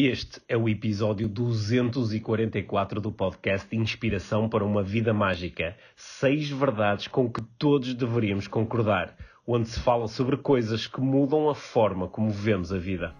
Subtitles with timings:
[0.00, 5.76] Este é o episódio 244 do podcast Inspiração para uma Vida Mágica.
[5.96, 11.54] Seis verdades com que todos deveríamos concordar, onde se fala sobre coisas que mudam a
[11.56, 13.12] forma como vemos a vida.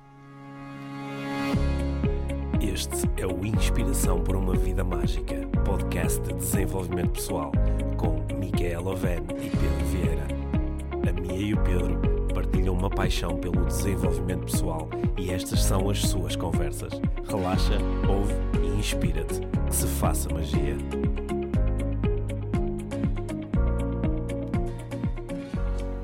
[2.63, 5.35] Este é o Inspiração para uma Vida Mágica,
[5.65, 7.51] podcast de desenvolvimento pessoal,
[7.97, 10.29] com Miguel Oven e Pedro Vieira.
[11.09, 12.18] A Mia e o Pedro
[12.49, 14.89] partilham uma paixão pelo desenvolvimento pessoal
[15.19, 16.93] e estas são as suas conversas.
[17.29, 19.41] Relaxa, ouve e inspira-te.
[19.67, 20.77] Que se faça magia.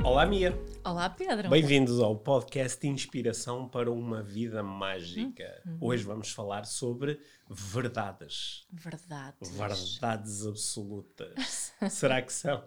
[0.05, 0.59] Olá, Mia.
[0.85, 1.49] Olá, Pedro.
[1.49, 5.63] Bem-vindos ao podcast Inspiração para uma Vida Mágica.
[5.65, 5.79] Uhum.
[5.81, 8.67] Hoje vamos falar sobre verdades.
[8.71, 9.49] Verdades.
[9.51, 11.73] Verdades absolutas.
[11.89, 12.63] Será que são?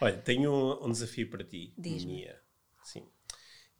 [0.00, 2.39] Olha, tenho um, um desafio para ti, Mia.
[2.92, 3.06] Sim.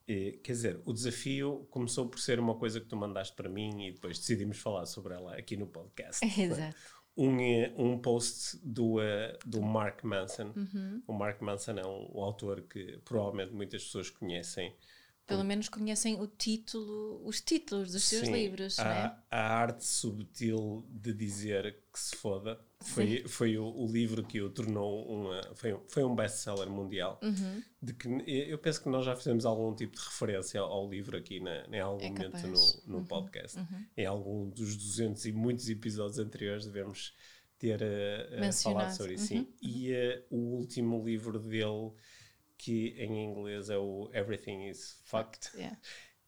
[0.06, 3.86] E, quer dizer, o desafio começou por ser uma coisa que tu mandaste para mim
[3.86, 6.24] e depois decidimos falar sobre ela aqui no podcast.
[6.40, 6.76] Exato.
[7.16, 10.52] Um, eh, um post do, uh, do Mark Manson.
[10.56, 11.02] Uhum.
[11.06, 14.74] O Mark Manson é um, um autor que provavelmente muitas pessoas conhecem
[15.30, 18.80] pelo menos conhecem o título, os títulos dos seus Sim, livros.
[18.80, 19.16] A, né?
[19.30, 24.48] a arte subtil de dizer que se foda foi, foi o, o, livro que o
[24.48, 25.40] tornou uma.
[25.54, 27.20] Foi, foi um best-seller mundial.
[27.22, 27.62] Uhum.
[27.80, 31.16] De que, eu penso que nós já fizemos algum tipo de referência ao, ao livro
[31.16, 33.04] aqui na, em algum é momento no, no uhum.
[33.04, 33.58] podcast.
[33.58, 33.86] Uhum.
[33.96, 37.14] Em algum dos 200 e muitos episódios anteriores devemos
[37.58, 39.26] ter uh, falado sobre isso.
[39.26, 39.46] Sim.
[39.60, 41.92] E uh, o último livro dele
[42.56, 45.50] que em inglês é o Everything is Fucked.
[45.54, 45.78] Yeah.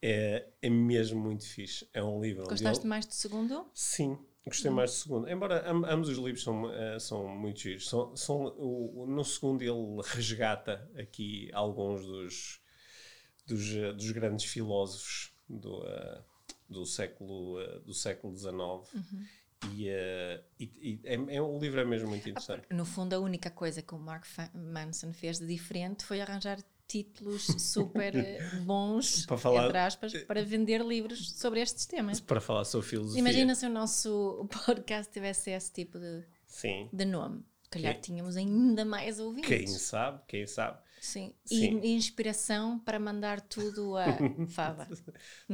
[0.02, 1.88] É, é mesmo muito fixe.
[1.94, 2.44] É um livro.
[2.44, 3.70] Gostaste mais do segundo?
[3.72, 4.74] Sim, gostei hum.
[4.74, 5.28] mais do segundo.
[5.28, 7.88] Embora ambos os livros são, uh, são muito giros.
[7.88, 12.60] São, são, o, no segundo ele resgata aqui alguns dos,
[13.46, 16.24] dos, uh, dos grandes filósofos do, uh,
[16.68, 18.52] do, século, do século XIX.
[18.52, 19.26] Uhum.
[19.76, 19.88] E,
[20.58, 22.66] e, e é, é, o livro é mesmo muito interessante.
[22.70, 26.58] No fundo, a única coisa que o Mark Manson fez de diferente foi arranjar
[26.92, 32.20] títulos super eh, bons, para falar, entre aspas, para vender livros sobre estes temas.
[32.20, 33.18] Para falar sobre filosofia.
[33.18, 36.90] Imagina se o nosso podcast tivesse esse tipo de, Sim.
[36.92, 37.42] de nome.
[37.70, 39.48] Calhar quem, tínhamos ainda mais ouvintes.
[39.48, 40.78] Quem sabe, quem sabe.
[41.00, 41.34] Sim.
[41.46, 41.80] Sim.
[41.82, 44.04] E inspiração para mandar tudo a
[44.48, 44.86] fava.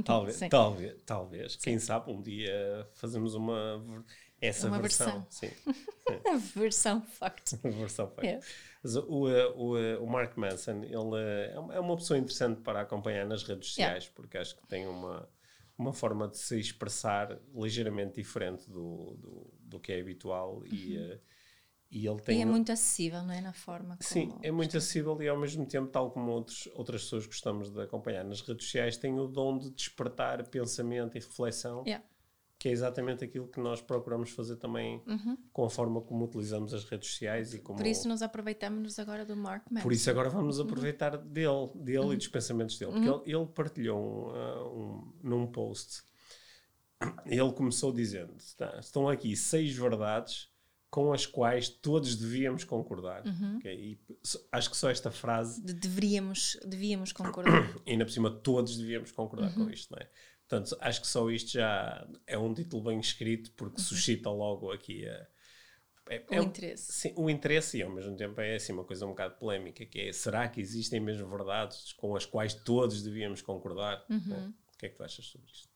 [0.05, 1.53] talvez, talvez, talvez.
[1.53, 1.59] Sim.
[1.63, 4.05] Quem sabe um dia fazemos uma
[4.41, 5.23] essa uma versão.
[5.23, 5.27] versão.
[5.31, 5.51] Sim.
[6.55, 7.57] versão fact.
[7.65, 8.27] versão fact.
[8.27, 8.47] Yeah.
[9.09, 13.69] O, o, o Mark Manson, ele é, é uma pessoa interessante para acompanhar nas redes
[13.69, 14.17] sociais, yeah.
[14.17, 15.29] porque acho que tem uma,
[15.77, 20.67] uma forma de se expressar ligeiramente diferente do, do, do que é habitual uhum.
[20.67, 21.21] e uh,
[21.91, 22.39] e ele tem.
[22.39, 23.41] E é muito acessível, não é?
[23.41, 24.03] Na forma como.
[24.03, 27.81] Sim, é muito acessível e ao mesmo tempo, tal como outros, outras pessoas gostamos de
[27.81, 31.83] acompanhar nas redes sociais, tem o dom de despertar pensamento e reflexão.
[31.87, 32.05] Yeah.
[32.59, 35.37] Que é exatamente aquilo que nós procuramos fazer também uhum.
[35.53, 37.79] com a forma como utilizamos as redes sociais e como...
[37.79, 39.83] Por isso nos aproveitamos agora do Mark Manson.
[39.83, 40.65] Por isso agora vamos uhum.
[40.65, 41.27] aproveitar uhum.
[41.27, 42.13] dele, dele uhum.
[42.15, 42.93] e dos pensamentos dele.
[42.93, 43.23] Porque uhum.
[43.25, 46.03] ele, ele, partilhou um, uh, um, num post,
[47.27, 48.35] ele começou dizendo,
[48.81, 50.51] estão aqui seis verdades
[50.91, 53.25] com as quais todos devíamos concordar.
[53.27, 53.59] Uhum.
[53.59, 54.01] Okay?
[54.51, 55.63] Acho que só esta frase.
[55.63, 57.69] De deveríamos, devíamos concordar.
[57.87, 60.11] e ainda por cima, todos devíamos concordar com isto, não é?
[60.49, 63.87] Portanto, acho que só isto já é um título bem escrito porque uhum.
[63.87, 65.27] suscita logo aqui a.
[66.11, 66.91] É, o é, interesse.
[66.91, 70.01] Sim, o interesse e ao mesmo tempo é assim uma coisa um bocado polémica, que
[70.01, 74.03] é será que existem mesmo verdades com as quais todos devíamos concordar?
[74.09, 74.55] Uhum.
[74.75, 75.69] O que é que tu achas sobre isto?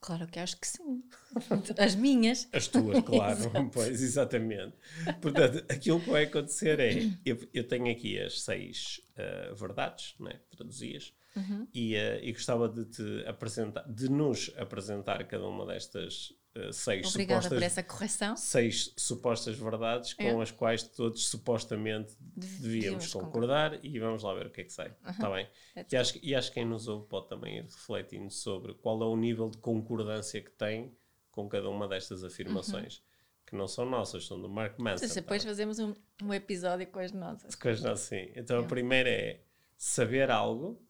[0.00, 1.04] Claro que acho que sim.
[1.78, 2.48] As minhas.
[2.52, 3.70] As tuas, claro.
[3.72, 4.74] pois, exatamente.
[5.20, 6.94] Portanto, aquilo que vai acontecer é:
[7.24, 11.66] eu, eu tenho aqui as seis uh, verdades, né, traduzias, uhum.
[11.72, 17.06] e, uh, e gostava de te apresentar, de nos apresentar cada uma destas uh, seis
[17.08, 18.36] Obrigada supostas, por essa correção.
[18.36, 20.42] Seis supostas verdades com é.
[20.42, 24.64] as quais todos supostamente devíamos, devíamos concordar, concordar, e vamos lá ver o que é
[24.64, 24.94] que sai.
[25.08, 25.36] Está uhum.
[25.36, 25.48] bem?
[25.90, 29.06] E acho, e acho que quem nos ouve pode também ir refletindo sobre qual é
[29.06, 30.94] o nível de concordância que tem
[31.30, 32.96] com cada uma destas afirmações.
[32.96, 33.02] Uhum.
[33.46, 35.04] Que não são nossas, são do Mark Manson.
[35.04, 35.48] Então, depois tá?
[35.48, 37.54] fazemos um, um, episódio com as nossas.
[37.56, 38.30] Com as nossas, sim.
[38.36, 39.40] Então a primeira é
[39.76, 40.80] saber algo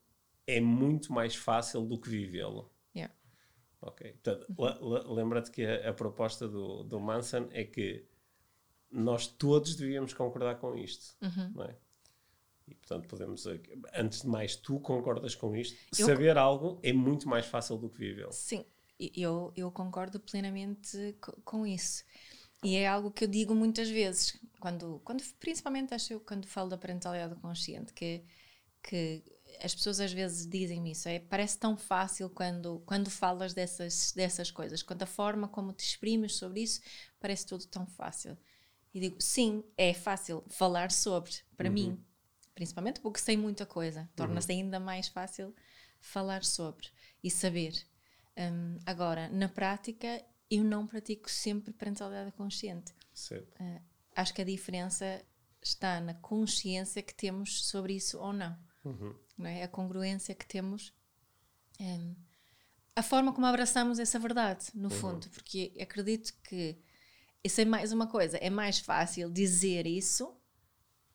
[0.56, 2.70] é muito mais fácil do que vivê-lo.
[2.94, 3.14] Yeah.
[3.81, 4.12] Ok.
[4.12, 5.14] Portanto, uhum.
[5.14, 8.06] lembra-te que a, a, proposta do, do Manson é que
[8.91, 11.52] nós todos devíamos concordar com isto, uhum.
[11.55, 11.76] não é?
[12.67, 13.47] E, portanto, podemos.
[13.94, 15.76] Antes de mais, tu concordas com isto?
[15.99, 18.32] Eu Saber algo é muito mais fácil do que vivê-lo.
[18.32, 18.64] Sim,
[18.99, 22.05] eu, eu concordo plenamente com isso.
[22.62, 26.69] E é algo que eu digo muitas vezes, quando, quando principalmente acho eu, quando falo
[26.69, 28.23] da parentalidade consciente, que,
[28.82, 29.23] que
[29.62, 34.50] as pessoas às vezes dizem-me isso, é, parece tão fácil quando, quando falas dessas, dessas
[34.50, 36.81] coisas, quando a forma como te exprimes sobre isso,
[37.19, 38.37] parece tudo tão fácil.
[38.93, 41.75] E digo, sim, é fácil falar sobre, para uhum.
[41.75, 42.05] mim,
[42.55, 44.58] principalmente porque sei muita coisa, torna-se uhum.
[44.58, 45.55] ainda mais fácil
[46.00, 46.88] falar sobre
[47.23, 47.75] e saber.
[48.37, 52.93] Um, agora, na prática, eu não pratico sempre parentalidade consciente.
[53.61, 53.81] Uh,
[54.17, 55.25] acho que a diferença
[55.62, 58.56] está na consciência que temos sobre isso ou não.
[58.85, 59.15] Uhum.
[59.37, 59.62] não é?
[59.62, 60.93] A congruência que temos.
[61.79, 62.15] Um,
[62.94, 64.91] a forma como abraçamos essa verdade, no uhum.
[64.91, 66.79] fundo, porque acredito que
[67.43, 70.37] isso é mais uma coisa, é mais fácil dizer isso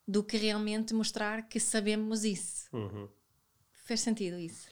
[0.08, 2.68] do que realmente mostrar que sabemos isso.
[2.74, 3.08] Uhum.
[3.72, 4.68] Fez sentido isso?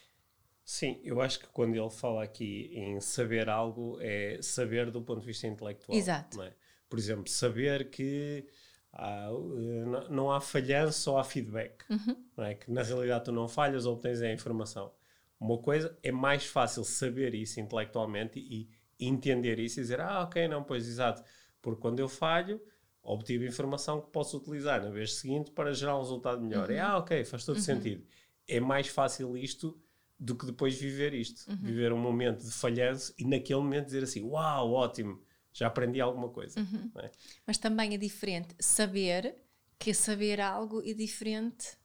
[0.64, 5.20] Sim, eu acho que quando ele fala aqui em saber algo, é saber do ponto
[5.20, 5.96] de vista intelectual.
[5.96, 6.42] Exato.
[6.42, 6.54] É?
[6.88, 8.46] Por exemplo, saber que
[8.94, 11.84] há, eh, não há falhança, só há feedback.
[11.90, 12.16] Uhum.
[12.36, 12.54] Não é?
[12.54, 14.92] Que na realidade tu não falhas, obtens a informação.
[15.38, 20.48] Uma coisa é mais fácil saber isso intelectualmente e entender isso e dizer, ah, ok,
[20.48, 21.22] não, pois exato.
[21.60, 22.60] Porque quando eu falho,
[23.02, 26.68] obtive informação que posso utilizar na vez seguinte para gerar um resultado melhor.
[26.68, 26.76] Uhum.
[26.76, 27.62] É, ah, ok, faz todo uhum.
[27.62, 28.06] sentido.
[28.46, 29.78] É mais fácil isto
[30.18, 31.50] do que depois viver isto.
[31.50, 31.56] Uhum.
[31.56, 35.20] Viver um momento de falhanço e naquele momento dizer assim: Uau, ótimo,
[35.54, 36.60] já aprendi alguma coisa.
[36.60, 36.90] Uhum.
[36.96, 37.10] É?
[37.46, 39.36] Mas também é diferente saber
[39.78, 41.78] que saber algo é diferente.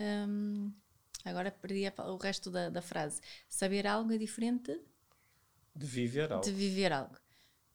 [0.00, 0.72] Hum,
[1.24, 3.20] agora perdi o resto da, da frase.
[3.48, 4.80] Saber algo é diferente
[5.76, 6.44] de viver algo.
[6.44, 7.16] De viver algo.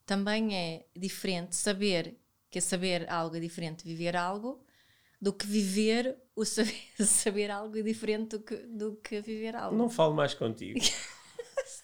[0.05, 2.17] Também é diferente saber
[2.49, 4.65] que saber algo é diferente de viver algo
[5.21, 9.77] do que viver o saber, saber algo diferente do que, do que viver algo.
[9.77, 10.79] Não falo mais contigo.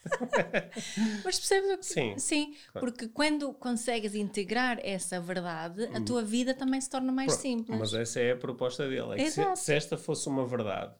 [1.23, 1.85] Mas percebes o que?
[1.85, 2.17] Sim.
[2.17, 2.87] Sim, claro.
[2.87, 6.05] porque quando consegues integrar essa verdade, a hum.
[6.05, 7.79] tua vida também se torna mais Pronto, simples.
[7.79, 9.21] Mas essa é a proposta dele.
[9.21, 10.95] É se, se, esta fosse uma verdade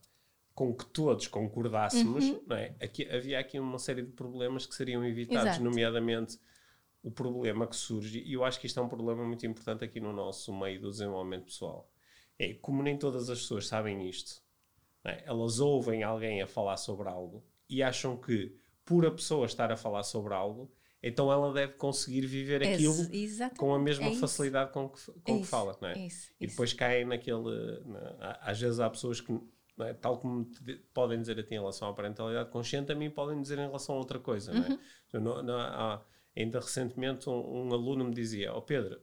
[0.54, 2.44] com que todos concordássemos, uhum.
[2.48, 2.76] não é?
[2.80, 5.64] aqui, havia aqui uma série de problemas que seriam evitados, Exato.
[5.64, 6.38] nomeadamente
[7.02, 10.00] o problema que surge, e eu acho que isto é um problema muito importante aqui
[10.00, 11.90] no nosso meio do desenvolvimento pessoal
[12.40, 14.42] é como nem todas as pessoas sabem isto,
[15.04, 15.24] é?
[15.26, 19.77] elas ouvem alguém a falar sobre algo e acham que, por a pessoa estar a
[19.77, 20.71] falar sobre algo,
[21.01, 22.95] então ela deve conseguir viver aquilo
[23.57, 25.97] com a mesma é facilidade com que, com é que fala, não é?
[25.97, 27.81] Isso, e depois caem naquele.
[27.85, 29.38] Na, às vezes há pessoas que,
[29.81, 29.94] é?
[29.94, 30.50] tal como
[30.94, 33.95] podem dizer a ti em relação à parentalidade consciente, a mim podem dizer em relação
[33.95, 34.69] a outra coisa, não é?
[34.69, 34.80] Uhum.
[35.13, 36.01] Não, não, há,
[36.35, 39.01] ainda recentemente um, um, aluno me dizia: Ó oh Pedro,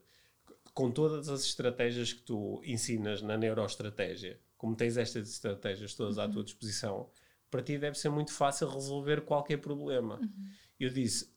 [0.72, 6.22] com todas as estratégias que tu ensinas na neuroestratégia, como tens estas estratégias todas uhum.
[6.24, 7.10] à tua disposição,
[7.50, 10.19] para ti deve ser muito fácil resolver qualquer problema.
[10.20, 10.49] Uhum.
[10.79, 11.31] Eu disse,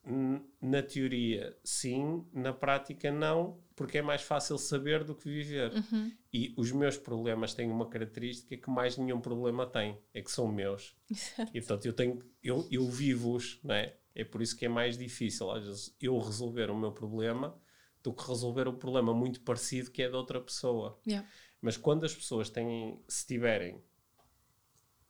[0.62, 5.74] na teoria sim, na prática não, porque é mais fácil saber do que viver.
[5.74, 6.12] Uhum.
[6.32, 10.48] E os meus problemas têm uma característica que mais nenhum problema tem, é que são
[10.48, 10.96] meus.
[11.12, 11.52] Exato.
[11.54, 13.98] E portanto eu tenho, eu, eu vivo-os, não é?
[14.16, 17.60] É por isso que é mais difícil, às vezes, eu resolver o meu problema
[18.04, 21.00] do que resolver um problema muito parecido que é de outra pessoa.
[21.08, 21.28] Yeah.
[21.60, 23.82] Mas quando as pessoas têm, se tiverem,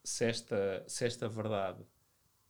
[0.04, 1.84] se esta, se esta verdade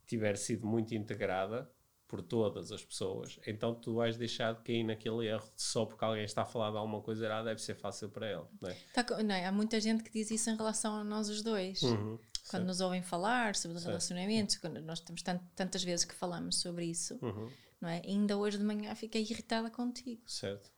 [0.05, 1.69] tiver sido muito integrada
[2.07, 6.23] por todas as pessoas, então tu vais deixar de cair naquele erro só porque alguém
[6.23, 8.45] está a falar de alguma coisa errada, deve ser fácil para ele.
[8.61, 8.77] Não é?
[8.93, 9.45] Tá, não é?
[9.45, 11.81] Há muita gente que diz isso em relação a nós os dois.
[11.81, 12.65] Uhum, quando certo.
[12.65, 16.85] nos ouvem falar sobre os relacionamentos, quando nós temos tant, tantas vezes que falamos sobre
[16.85, 17.17] isso.
[17.21, 17.49] Uhum
[17.83, 18.01] não é?
[18.05, 20.21] Ainda hoje de manhã fiquei irritada contigo.
[20.25, 20.71] Certo.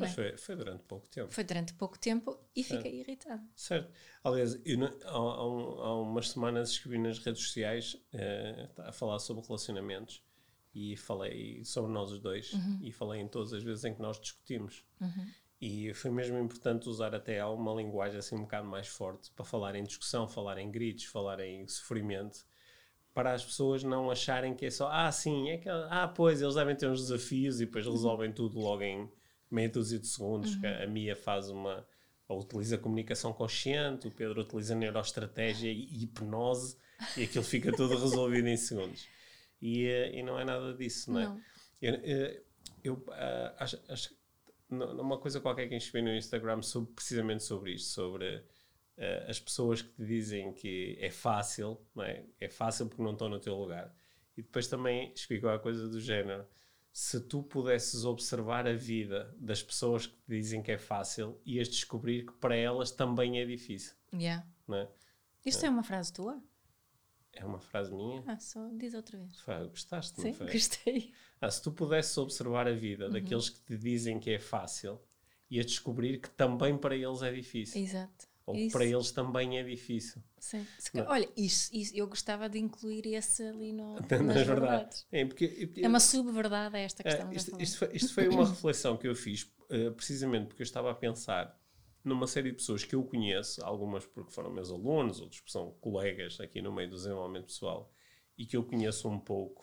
[0.00, 0.14] Mas é?
[0.14, 1.32] foi, foi, durante pouco tempo.
[1.32, 2.82] Foi durante pouco tempo e certo.
[2.82, 3.42] fiquei irritada.
[3.54, 3.92] Certo.
[4.24, 10.22] Aliás, eu, há, há, umas semanas escrevi nas redes sociais uh, a falar sobre relacionamentos
[10.74, 12.78] e falei sobre nós os dois uhum.
[12.82, 14.84] e falei em todas as vezes em que nós discutimos.
[15.00, 15.26] Uhum.
[15.60, 19.74] E foi mesmo importante usar até uma linguagem assim um bocado mais forte para falar
[19.74, 22.46] em discussão, falar em gritos, falar em sofrimento
[23.12, 26.54] para as pessoas não acharem que é só, ah, sim, é que, ah, pois, eles
[26.54, 29.10] devem ter uns desafios e depois resolvem tudo logo em
[29.50, 30.54] meia dúzia de segundos.
[30.56, 30.82] Uhum.
[30.82, 31.86] A Mia faz uma,
[32.28, 36.76] ou utiliza comunicação consciente, o Pedro utiliza neuroestratégia e hipnose
[37.16, 39.08] e aquilo fica tudo resolvido em segundos.
[39.60, 41.24] E, eh, e não é nada disso, não é?
[41.24, 41.40] Não.
[41.82, 42.42] Eu, eh,
[42.84, 44.14] eu uh, acho, acho
[44.70, 49.82] numa coisa qualquer que escrevi no Instagram sobre, precisamente sobre isto, sobre uh, as pessoas
[49.82, 52.24] que te dizem que é fácil, não é?
[52.38, 53.92] é fácil porque não estão no teu lugar.
[54.36, 56.46] E depois também explicou a coisa do género.
[56.92, 61.68] Se tu pudesses observar a vida das pessoas que te dizem que é fácil, ias
[61.68, 63.94] descobrir que para elas também é difícil.
[64.12, 64.46] Yeah.
[64.66, 64.88] Não é?
[65.44, 65.68] Isto é.
[65.68, 66.42] é uma frase tua?
[67.32, 68.24] É uma frase minha?
[68.26, 69.40] Ah, só diz outra vez.
[69.40, 71.12] Foi, gostaste, Sim, gostei.
[71.40, 73.12] Ah, se tu pudesses observar a vida uhum.
[73.12, 75.00] daqueles que te dizem que é fácil,
[75.50, 77.82] ias descobrir que também para eles é difícil.
[77.82, 78.29] Exato.
[78.46, 78.72] Ou Isso.
[78.72, 80.20] para eles também é difícil.
[80.38, 80.66] Sim.
[81.06, 84.46] Olha, isso, isso, eu gostava de incluir esse ali no, Nas nas verdades.
[84.46, 85.06] verdades.
[85.12, 88.96] É, porque, É uma sub-verdade esta que É, isto, isto foi, isto foi uma reflexão
[88.96, 91.56] que eu fiz eh, precisamente porque eu estava a pensar
[92.02, 95.72] numa série de pessoas que eu conheço, algumas porque foram meus alunos, outros que são
[95.80, 97.92] colegas aqui no meio do desenvolvimento pessoal,
[98.38, 99.62] e que eu conheço um pouco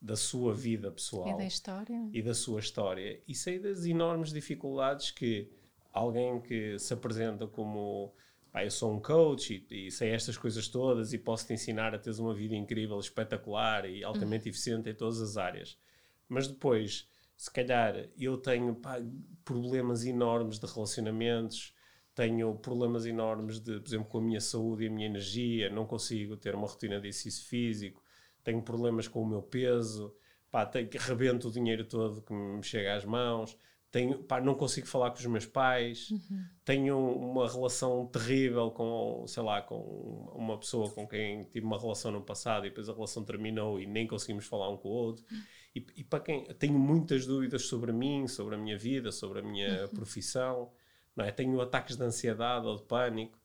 [0.00, 2.08] da sua vida pessoal É da história.
[2.14, 5.52] e da sua história e sei das enormes dificuldades que
[5.92, 8.12] alguém que se apresenta como
[8.52, 11.94] pá, eu sou um coach e, e sei estas coisas todas e posso te ensinar
[11.94, 15.78] a teres uma vida incrível, espetacular e altamente eficiente em todas as áreas.
[16.28, 19.00] Mas depois, se calhar, eu tenho pá,
[19.44, 21.74] problemas enormes de relacionamentos,
[22.14, 25.86] tenho problemas enormes de, por exemplo, com a minha saúde e a minha energia, não
[25.86, 28.02] consigo ter uma rotina de exercício físico,
[28.44, 30.14] tenho problemas com o meu peso,
[30.50, 33.56] pá, tenho, rebento o dinheiro todo que me chega às mãos,
[33.90, 36.08] tenho, pá, não consigo falar com os meus pais,
[36.64, 42.12] tenho uma relação terrível com, sei lá, com uma pessoa com quem tive uma relação
[42.12, 45.24] no passado e depois a relação terminou e nem conseguimos falar um com o outro.
[45.74, 49.42] E, e para quem tenho muitas dúvidas sobre mim, sobre a minha vida, sobre a
[49.42, 50.70] minha profissão,
[51.14, 51.32] não é?
[51.32, 53.38] Tenho ataques de ansiedade ou de pânico.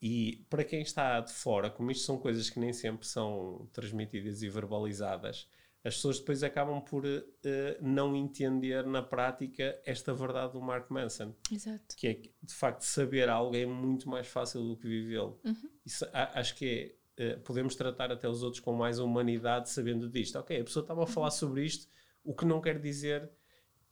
[0.00, 4.42] E para quem está de fora, como isto são coisas que nem sempre são transmitidas
[4.42, 5.48] e verbalizadas,
[5.84, 11.34] as pessoas depois acabam por eh, não entender na prática esta verdade do Mark Manson
[11.52, 11.94] Exato.
[11.96, 15.38] que é de facto saber algo é muito mais fácil do que vivê-lo.
[15.84, 20.08] Isso, a- acho que é, eh, podemos tratar até os outros com mais humanidade sabendo
[20.08, 20.36] disto.
[20.38, 21.86] Ok, a pessoa estava a falar sobre isto,
[22.24, 23.30] o que não quer dizer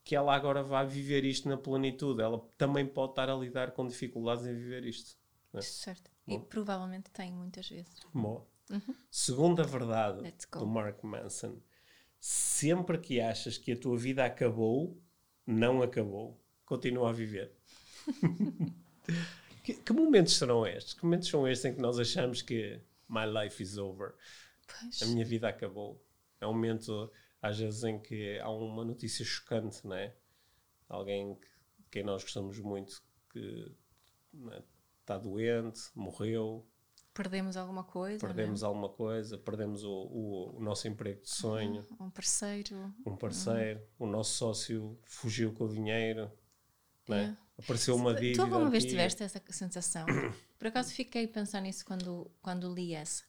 [0.04, 2.22] que ela agora vai viver isto na plenitude.
[2.22, 5.16] Ela também pode estar a lidar com dificuldades em viver isto.
[5.52, 5.62] não é?
[5.62, 6.10] Certo.
[6.26, 6.44] E Bom.
[6.44, 7.94] provavelmente tem muitas vezes.
[8.14, 8.44] Bom,
[9.10, 10.22] segunda verdade Uhum.
[10.24, 10.58] Let's go.
[10.60, 11.60] do Mark Manson:
[12.22, 14.96] sempre que achas que a tua vida acabou,
[15.44, 16.40] não acabou.
[16.64, 17.52] Continua a viver.
[19.64, 20.94] que, que momentos serão estes?
[20.94, 24.14] Que momentos são estes em que nós achamos que my life is over?
[24.68, 25.02] Pois.
[25.02, 26.00] A minha vida acabou.
[26.40, 27.10] É um momento,
[27.40, 30.14] às vezes, em que há uma notícia chocante, não é?
[30.88, 31.48] Alguém que
[31.90, 33.02] quem nós gostamos muito
[33.32, 33.74] que
[34.52, 34.62] é,
[35.00, 36.64] está doente, morreu,
[37.14, 38.16] Perdemos alguma coisa.
[38.24, 38.28] é?
[38.28, 42.94] perdemos alguma coisa, perdemos o, o, o nosso emprego de sonho, Um parceiro.
[43.04, 46.30] um parceiro, o nosso sócio fugiu com o dinheiro,
[47.10, 47.24] é?
[47.24, 47.36] É.
[47.58, 48.36] apareceu uma dívida.
[48.36, 50.06] Tu alguma vez tiveste essa sensação?
[50.58, 53.24] Por acaso fiquei a pensar nisso quando, quando li essa.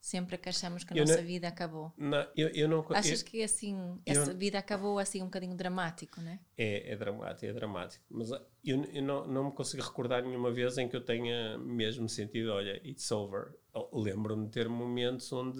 [0.00, 1.92] Sempre que achamos que a Eu nossa não- vida acabou.
[1.96, 2.84] Não, eu, eu não.
[2.90, 6.38] Achas eu- que assim, essa vida acabou assim um bocadinho dramático, né?
[6.56, 8.04] é, é dramático, é dramático.
[8.08, 12.08] Mas ah, eu, não, não me consigo recordar nenhuma vez em que eu tenha mesmo
[12.08, 13.52] sentido, olha, it's over.
[13.92, 15.58] Lembro-me de ter momentos onde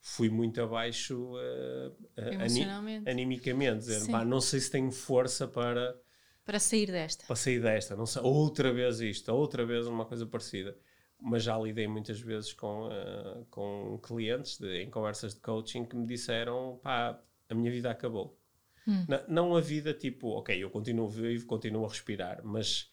[0.00, 1.34] fui muito abaixo
[2.16, 3.08] ani- Emocionalmente.
[3.08, 4.10] animicamente, dizer.
[4.10, 5.96] "Pá, não sei se tenho força para
[6.44, 7.24] Para sair desta.
[7.26, 10.76] para sair desta, não sei, outra vez isto, outra vez uma coisa parecida.
[11.26, 15.96] Mas já lidei muitas vezes com, ah, com clientes de- em conversas de coaching que
[15.96, 18.38] me disseram: pá, a minha vida acabou.
[18.86, 19.06] Hum.
[19.08, 22.90] Na- Não a vida tipo, ok, eu continuo vivo, continuo a respirar, mas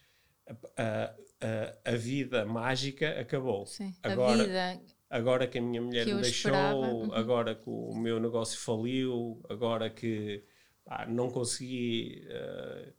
[0.76, 3.66] a, a- a- vida mágica acabou.
[3.66, 3.94] Sim.
[4.02, 4.82] Agora, a vida.
[5.10, 7.12] agora que a minha mulher me deixou, uhum.
[7.12, 10.42] agora que o meu negócio faliu, agora que
[10.86, 12.92] pá, não consegui eh,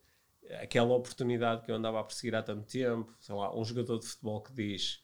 [0.62, 4.06] aquela oportunidade que eu andava a perseguir há tanto tempo, sei lá, um jogador de
[4.06, 5.02] futebol que diz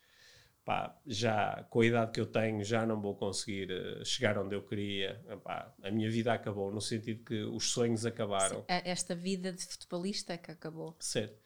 [0.71, 4.55] pá, já com a idade que eu tenho já não vou conseguir eh, chegar onde
[4.55, 8.65] eu queria, Epá, a minha vida acabou, no sentido que os sonhos acabaram.
[8.69, 10.95] a- Esta vida de futebolista que acabou.
[11.01, 11.37] Certo.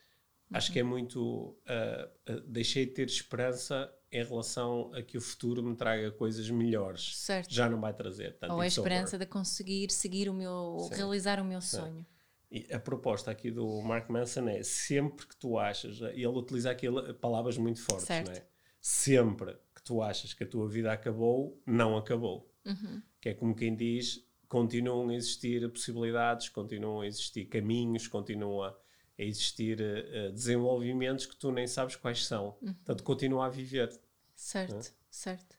[0.53, 1.57] Acho que é muito.
[1.67, 6.49] ah, ah, deixei de ter esperança em relação a que o futuro me traga coisas
[6.51, 7.17] melhores.
[7.17, 7.53] Certo.
[7.53, 8.37] Já não vai trazer.
[8.51, 10.87] Ou a esperança de conseguir seguir o meu.
[10.91, 10.97] Sim.
[10.97, 12.05] realizar o meu sonho.
[12.51, 16.71] E a proposta aqui do Mark Manson é sempre que tu achas, e ele utiliza
[16.71, 16.87] aqui
[17.21, 18.29] palavras muito fortes, Certo.
[18.31, 18.54] não é?
[18.87, 22.53] Sempre que tu achas que a tua vida acabou, não acabou.
[22.67, 23.01] Uhum.
[23.19, 28.79] Que é como quem diz, continuam a existir possibilidades, continuam a existir caminhos, continua
[29.19, 32.59] a existir eh, desenvolvimentos que tu nem sabes quais são.
[32.61, 32.75] Uhum.
[32.75, 33.89] Portanto, continua a viver.
[34.37, 35.57] Certo, certo.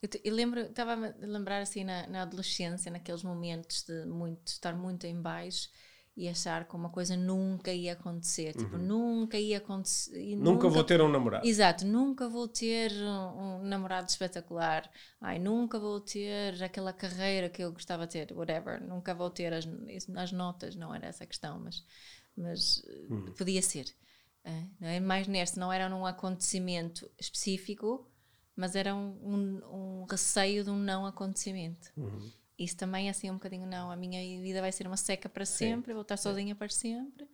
[0.00, 4.46] Eu, te- eu lembro, estava a lembrar assim na, na adolescência, naqueles momentos de muito,
[4.48, 5.68] estar muito em baixo
[6.16, 8.54] e achar que uma coisa nunca ia acontecer.
[8.54, 10.16] Tipo, nunca ia acontecer.
[10.34, 10.42] Uhum.
[10.42, 11.46] Nunca, vou ter um namorado.
[11.46, 14.90] Exato, nunca vou ter um, um namorado espetacular.
[15.20, 18.82] Ai, nunca vou ter aquela carreira que eu gostava de ter, whatever.
[18.82, 19.66] Nunca vou ter as,
[20.16, 21.84] as notas, não era essa a questão, mas,
[22.36, 23.34] mas eh, Hum.
[23.36, 23.86] podia ser.
[24.44, 25.00] eh, não é?
[25.00, 28.08] Mais neste, não era num acontecimento específico,
[28.56, 31.90] mas era um, um, um receio de um não acontecimento.
[31.94, 32.30] Uhum.
[32.58, 35.44] Isso também é assim um bocadinho, não, a minha vida vai ser uma seca para
[35.44, 37.26] sempre, eu vou estar sozinha para sempre.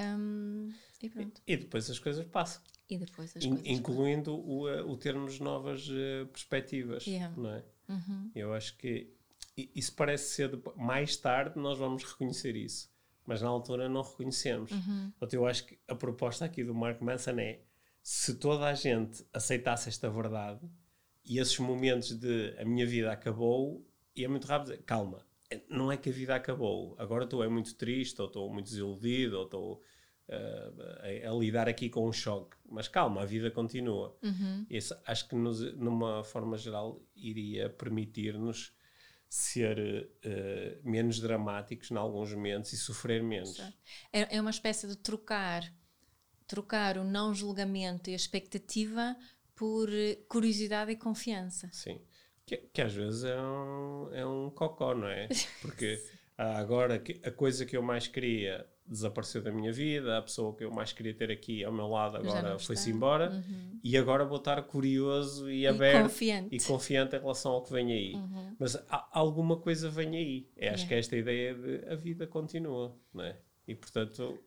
[0.00, 0.72] Um,
[1.02, 1.40] e pronto.
[1.46, 2.62] E, e depois as coisas passam.
[2.88, 3.66] E depois as In- coisas.
[3.66, 7.34] incluindo o, eh, o termos novas eh, perspectivas, Yeah.
[7.36, 7.64] não é?
[7.88, 8.30] Uhum.
[8.34, 9.10] Eu acho que
[9.56, 12.90] i- isso parece ser mais tarde nós vamos reconhecer isso,
[13.24, 14.70] mas na altura não reconhecemos.
[14.70, 15.10] Uhum.
[15.12, 17.60] Portanto, eu acho que a proposta aqui do Mark Manson é
[18.02, 20.60] se toda a gente aceitasse esta verdade
[21.24, 23.82] e esses momentos de a minha vida acabou,
[24.16, 25.24] e é muito rápido dizer, calma,
[25.68, 29.38] não é que a vida acabou, agora estou é muito triste, ou estou muito desiludido,
[29.38, 29.82] ou estou
[30.28, 34.16] uh, a, a lidar aqui com um choque, mas calma, a vida continua.
[34.22, 34.66] Uhum.
[34.70, 38.72] Isso acho que nos, numa forma geral iria permitir-nos
[39.34, 43.58] ser eh, menos dramáticos em alguns momentos e sofrer menos.
[44.12, 45.72] É, é uma espécie de trocar,
[46.46, 49.16] trocar o não julgamento e a expectativa
[49.56, 49.88] por
[50.28, 51.68] curiosidade e confiança.
[51.72, 52.00] Sim.
[52.46, 55.28] Que, que às vezes é um, é um cocó, não é?
[55.62, 55.98] Porque
[56.36, 60.62] ah, agora a coisa que eu mais queria desapareceu da minha vida, a pessoa que
[60.62, 63.80] eu mais queria ter aqui ao meu lado agora foi-se embora Uhum.
[63.82, 66.54] e agora vou estar curioso e E aberto confiante.
[66.54, 68.14] e confiante em relação ao que vem aí.
[68.14, 68.56] Uhum.
[68.58, 70.50] Mas há- alguma coisa vem aí.
[70.54, 70.88] É, acho Yeah.
[70.88, 73.38] que é esta ideia de a vida continua, não é?
[73.66, 74.38] E portanto,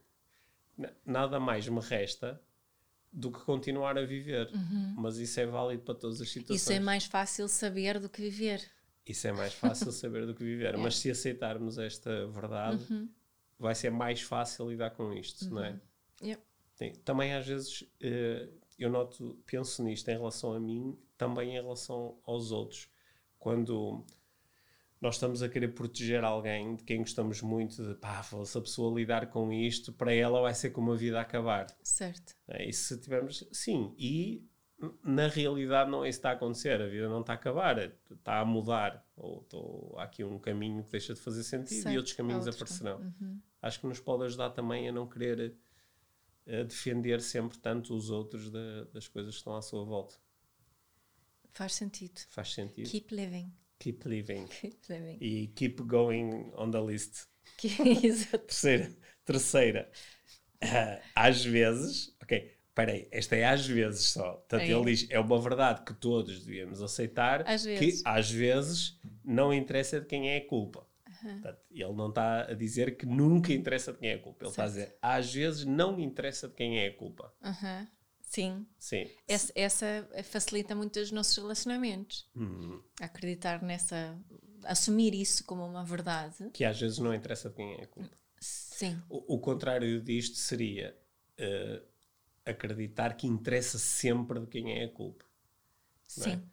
[0.77, 2.39] na- nada mais me resta
[3.11, 4.49] do que continuar a viver.
[4.97, 6.49] Mas isso é válido para todas as situações.
[6.49, 6.55] Uhum.
[6.55, 8.61] Isso é mais fácil saber do que viver.
[9.05, 10.77] Isso é mais fácil saber do que viver.
[10.77, 13.09] Mas se aceitarmos esta verdade, Uhum.
[13.57, 15.79] vai ser mais fácil lidar com isto, não é?
[16.75, 16.91] Sim.
[17.03, 22.19] Também às vezes eh, eu noto, penso nisto em relação a mim, também em relação
[22.23, 22.87] aos outros.
[23.39, 24.05] Quando
[24.99, 28.93] nós estamos a querer proteger alguém de quem gostamos muito, de pá, se a pessoa
[28.97, 31.67] lidar com isto, para ela vai ser como a vida acabar.
[31.83, 32.35] Certo.
[32.47, 34.43] É, e se tivermos, sim, e
[35.03, 37.77] na realidade não é isso que está a acontecer, a vida não está a acabar,
[37.79, 41.81] é- está a mudar, ou, ou há aqui um caminho que deixa de fazer sentido
[41.83, 41.93] Certo.
[41.93, 42.99] e outros caminhos outros aparecerão.
[43.21, 43.39] Uhum.
[43.61, 45.55] Acho que nos pode ajudar também a não querer
[46.45, 50.15] eh, defender sempre tanto os outros da- das coisas que estão à sua volta.
[51.51, 52.19] Faz sentido.
[52.29, 52.87] Faz sentido.
[52.89, 53.51] Keep living.
[53.79, 54.47] Keep living.
[54.61, 55.17] Keep living.
[55.21, 57.27] E keep going on the list.
[57.57, 57.69] Que-
[58.07, 58.45] Exato.
[58.47, 58.91] Terceira.
[59.25, 59.91] Terceira.
[60.61, 62.15] Ah, às vezes.
[62.21, 64.33] Ok, peraí, esta é às vezes só.
[64.33, 64.71] Portanto, É.
[64.71, 67.47] ele diz: é uma verdade que todos devíamos aceitar.
[67.47, 68.01] Às vezes.
[68.01, 70.85] Que às vezes não interessa de quem é a culpa.
[71.21, 74.43] Portanto, ele não está a dizer que nunca interessa de quem é a culpa.
[74.45, 77.33] Ele está a dizer: às vezes não interessa de quem é a culpa.
[77.43, 77.87] Aham.
[78.29, 78.67] Sim.
[78.77, 79.09] Sim.
[79.27, 82.29] Essa, essa facilita muito os nossos relacionamentos.
[82.35, 84.15] Hum, Acreditar nessa.
[84.65, 86.49] Assumir isso como uma verdade.
[86.53, 88.17] que às vezes não interessa de quem é a culpa.
[88.39, 89.01] Sim.
[89.09, 90.95] O, o contrário disto seria
[91.37, 91.81] eh,
[92.45, 95.23] acreditar que interessa sempre de quem é a culpa.
[95.23, 95.27] é?
[96.07, 96.43] Sim.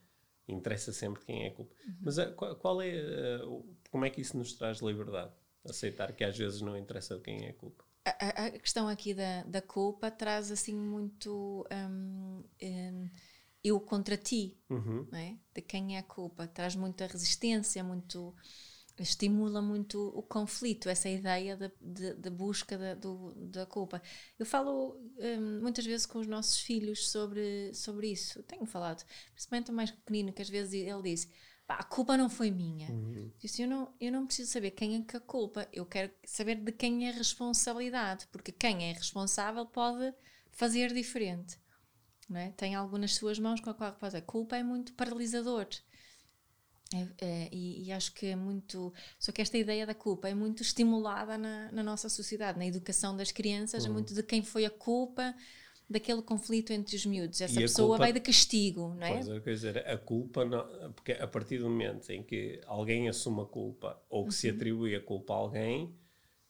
[0.47, 1.75] Interessa sempre de quem é a culpa.
[1.85, 1.95] Uhum.
[2.01, 2.89] Mas eh, qual, qual é.
[2.95, 5.31] eh, o- como é que isso nos traz liberdade?
[5.67, 7.83] Aceitar que às vezes não interessa de quem é a culpa.
[8.05, 13.09] A, a- questão aqui da, da culpa traz assim muito hum, hum,
[13.63, 15.07] eu contra ti, Uhum.
[15.11, 15.35] é?
[15.53, 16.47] De quem é a culpa.
[16.47, 18.35] Traz muita resistência, muito
[18.99, 24.01] estimula muito o conflito, essa ideia da, de, de busca da, do, da culpa.
[24.39, 28.43] Eu falo hum, muitas vezes com os nossos filhos sobre, sobre isso.
[28.43, 31.29] Tenho falado, principalmente o mais pequenino, que às vezes ele diz:
[31.67, 32.87] "Pá, a culpa não foi minha.
[33.39, 36.55] Disse, eu não, eu não preciso saber quem é que a culpa, eu quero saber
[36.55, 40.13] de quem é a responsabilidade, porque quem é responsável pode
[40.51, 41.57] fazer diferente.
[42.29, 42.51] Não é?
[42.51, 44.17] Tem algo nas suas mãos com a qual pode.
[44.17, 45.67] A culpa é muito paralisador.
[46.93, 48.93] É- é, e, e acho que é muito.
[49.19, 53.15] Só que esta ideia da culpa é muito estimulada na, na nossa sociedade, na educação
[53.17, 55.35] das crianças, é muito de quem foi a culpa
[55.89, 57.41] daquele conflito entre os miúdos.
[57.41, 59.11] Essa pessoa culpa- vai de castigo, não é?
[59.13, 63.07] Pois, eu quero dizer, a culpa, não, porque a partir do momento em que alguém
[63.07, 64.55] assume a culpa ou que se Uhum.
[64.55, 65.95] atribui a culpa a alguém,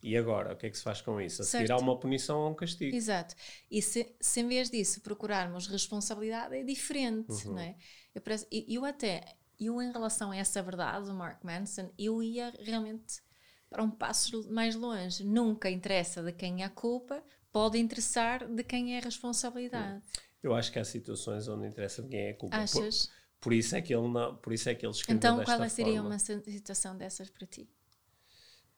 [0.02, 1.42] e agora, o que é que se faz com isso?
[1.42, 2.96] A seguir há uma punição ou um castigo.
[2.96, 3.36] Exato.
[3.72, 7.54] E se, se em vez disso procurarmos responsabilidade, é diferente, Uhum.
[7.54, 7.76] não é?
[8.14, 12.54] Eu, parece, eu até, eu em relação a essa verdade do Mark Manson, eu ia
[12.60, 13.22] realmente
[13.70, 15.24] para um passo mais longe.
[15.24, 17.24] Nunca interessa de quem é a culpa,
[17.56, 20.04] pode interessar de quem é a responsabilidade.
[20.44, 22.58] Eu acho que há situações onde interessa de quem é a culpa.
[22.58, 23.10] Por, Achas?
[23.40, 25.70] por isso é que ele não, por isso é que ele escreveu Então, desta qual
[25.70, 26.10] seria forma.
[26.10, 27.70] uma situação dessas para ti?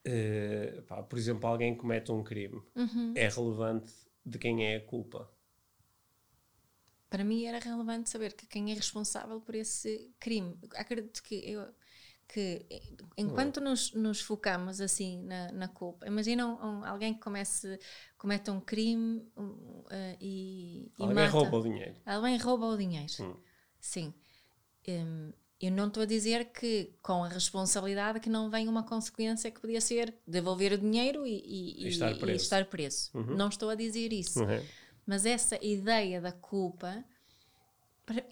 [0.06, 2.62] Eh, pá, por exemplo, alguém comete um crime.
[2.76, 3.14] Uhum.
[3.16, 3.92] É relevante
[4.24, 5.28] de quem é a culpa.
[7.10, 10.56] Para mim era relevante saber que quem é responsável por esse crime.
[10.76, 11.68] Acredito que eu
[12.28, 12.82] que eh,
[13.18, 17.80] enquanto nos, nos focamos assim na, na culpa, imagina um- um- alguém que comece,
[18.18, 21.32] comete um crime um, eh, e, e alguém mata.
[21.32, 21.96] rouba o dinheiro.
[22.06, 23.14] Alguém rouba o dinheiro.
[23.22, 23.36] Hum.
[23.80, 24.14] Sim.
[24.88, 29.50] Hum, Eu não estou a dizer que com a responsabilidade que não vem uma consequência
[29.50, 32.44] que podia ser devolver o dinheiro e, e, E estar preso.
[32.44, 33.10] estar preso.
[33.36, 34.40] Não estou a dizer isso.
[34.44, 34.64] Uhum.
[35.06, 37.04] Mas essa ideia da culpa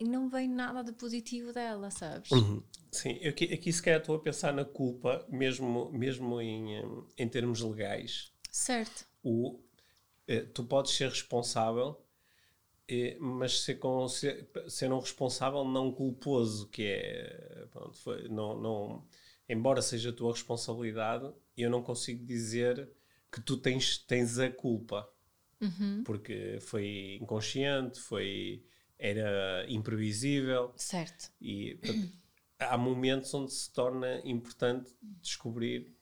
[0.01, 2.31] não vem nada de positivo dela, sabes?
[2.31, 2.63] Uhum.
[2.91, 7.03] Sim, eu aqui, aqui se calhar estou a pensar na culpa, mesmo, mesmo em, em,
[7.17, 8.31] em termos legais.
[8.49, 9.05] Certo.
[9.21, 9.59] O,
[10.27, 12.01] eh, tu podes ser responsável,
[12.87, 17.67] eh, mas ser, com, ser, ser um responsável não culposo, que é.
[17.71, 19.07] Pronto, foi, não, não,
[19.49, 22.89] embora seja a tua responsabilidade, eu não consigo dizer
[23.31, 25.09] que tu tens, tens a culpa.
[26.03, 28.63] Porque foi inconsciente, foi,
[28.97, 30.73] era imprevisível.
[30.75, 31.31] Certo.
[31.39, 32.11] E portanto,
[32.59, 35.93] há momentos onde se torna importante descobrir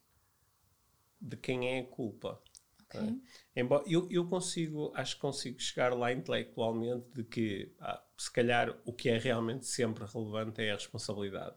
[1.20, 2.42] de quem é a culpa.
[2.84, 3.00] Ok.
[3.00, 3.62] não é?
[3.62, 8.78] Embora, eu, eu consigo, acho que consigo chegar lá intelectualmente de que ah, se calhar
[8.86, 11.56] o que é realmente sempre relevante é a responsabilidade.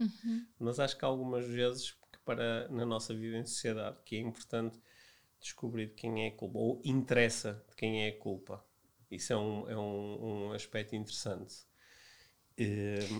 [0.59, 4.81] Mas acho que algumas vezes que para na nossa vida em sociedade que é importante
[5.40, 8.64] descobrir de quem é a culpa ou interessa de quem é a culpa.
[9.16, 11.55] Isso é um, é um, um aspecto interessante.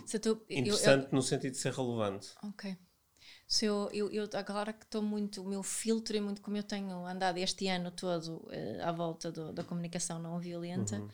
[0.07, 2.29] Se tu, eu- eu- interessante no sentido de ser relevante.
[2.43, 2.77] Ok.
[3.47, 6.63] Se eu, eu, eu agora que estou muito, o meu filtro é muito como eu
[6.63, 11.09] tenho andado este ano todo eh, à volta do- da comunicação não violenta, Uhum.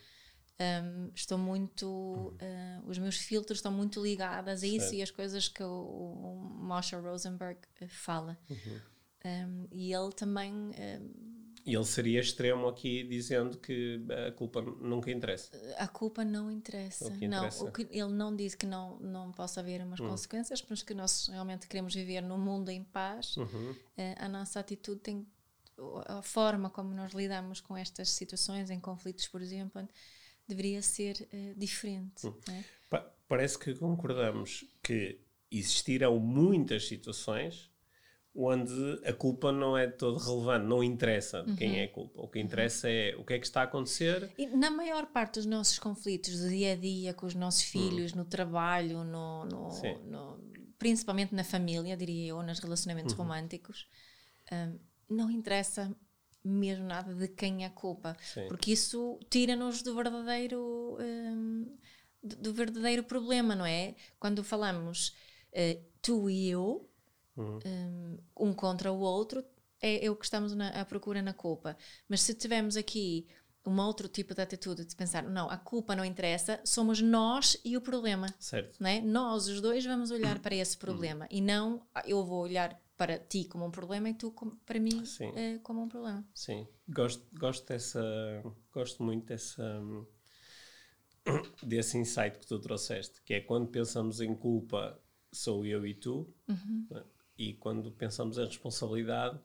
[0.61, 4.95] um, estou muito, eh, os meus filtros estão muito ligados a isso Certo.
[4.95, 8.37] e as coisas que o, o Moshe Rosenberg eh, fala.
[8.49, 8.79] Uhum.
[9.25, 15.09] Um, e ele também um, E ele seria extremo aqui dizendo que a culpa nunca
[15.09, 15.51] interessa.
[15.77, 17.07] a culpa não interessa.
[17.07, 17.63] O que Não, interessa.
[17.63, 20.09] o que, ele não diz que não, não possa haver umas Hum.
[20.09, 23.37] consequências, mas que nós realmente queremos viver num mundo em paz.
[23.37, 23.75] Uhum.
[23.95, 25.25] Eh, a nossa atitude tem
[26.07, 29.87] a forma como nós lidamos com estas situações em conflitos, por exemplo,
[30.47, 32.27] deveria ser eh, diferente.
[32.27, 32.33] Hum.
[32.47, 32.65] né?
[32.89, 37.71] Pa- parece que concordamos que existirão muitas situações
[38.35, 42.21] onde a culpa não é todo relevante, não interessa de quem é a culpa.
[42.21, 44.31] O que interessa é o que é que está a acontecer.
[44.37, 48.13] E na maior parte dos nossos conflitos do dia a dia com os nossos filhos,
[48.13, 49.99] no trabalho, no, no- Hum.
[50.05, 53.19] No- principalmente na família, diria eu, nos relacionamentos Uhum.
[53.19, 53.87] românticos,
[54.51, 55.95] hum, não interessa
[56.43, 58.47] mesmo nada de quem é a culpa, Sim.
[58.49, 61.77] porque isso tira-nos do verdadeiro hum,
[62.21, 63.95] do verdadeiro problema, não é?
[64.19, 65.13] Quando falamos
[65.53, 66.89] eh, tu e eu,
[67.35, 67.59] Uhum.
[67.65, 69.43] um, um contra o outro,
[69.81, 71.75] é, é o que estamos na, à procura na culpa.
[72.07, 73.27] Mas se tivermos aqui
[73.65, 77.77] um outro tipo de atitude de pensar, não, a culpa não interessa, somos nós e
[77.77, 78.27] o problema.
[78.39, 78.77] Certo.
[78.79, 79.01] Não é?
[79.01, 83.45] Nós, os dois, vamos olhar para esse problema e não eu vou olhar para ti
[83.45, 85.31] como um problema e tu como- para mim Sim.
[85.35, 86.23] eh, como um problema.
[86.35, 86.67] Sim.
[86.87, 88.01] Gosto, gosto dessa.
[88.71, 89.81] Gosto muito dessa.
[91.63, 94.99] desse insight que tu trouxeste, que é quando pensamos em culpa,
[95.31, 96.33] sou eu e tu,
[96.91, 97.03] né?
[97.37, 99.39] E quando pensamos em responsabilidade,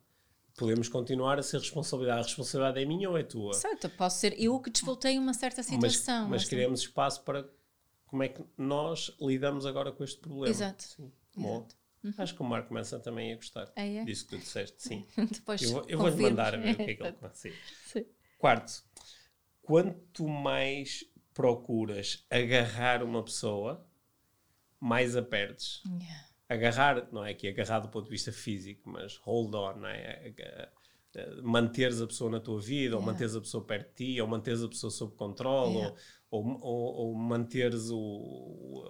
[0.57, 2.21] podemos continuar a ser responsabilidade.
[2.21, 3.55] A responsabilidade é minha ou é tua?
[3.55, 6.29] Certo, posso ser eu que disputei uma certa mas, situação.
[6.29, 6.51] mas assim.
[6.51, 7.49] queremos espaço para
[8.07, 10.49] como é que nós lidamos agora com este problema.
[10.49, 10.83] Exato.
[10.83, 11.13] Sim.
[11.37, 11.67] Bom,
[12.17, 14.05] acho que o Marco começa também a gostar Ah, é?
[14.05, 14.83] disso que tu disseste.
[14.83, 15.07] Sim.
[15.31, 17.49] Depois Eu, eu vou-lhe mandar a ver o que é que ele começa.
[18.39, 18.83] Quarto,
[19.63, 23.87] quanto mais procuras agarrar uma pessoa,
[24.81, 25.83] mais a perdes.
[25.87, 26.28] Yeah.
[26.49, 30.29] Agarrar, não é aqui agarrar do ponto de vista físico, mas hold on, não é?
[30.29, 30.73] Aga-
[31.15, 33.13] eh, Manteres a pessoa na tua vida, ou Yeah.
[33.13, 35.97] manteres a pessoa perto de ti, ou manteres a pessoa sob controle, Yeah.
[36.31, 37.99] ou, ou, ou, ou manteres o,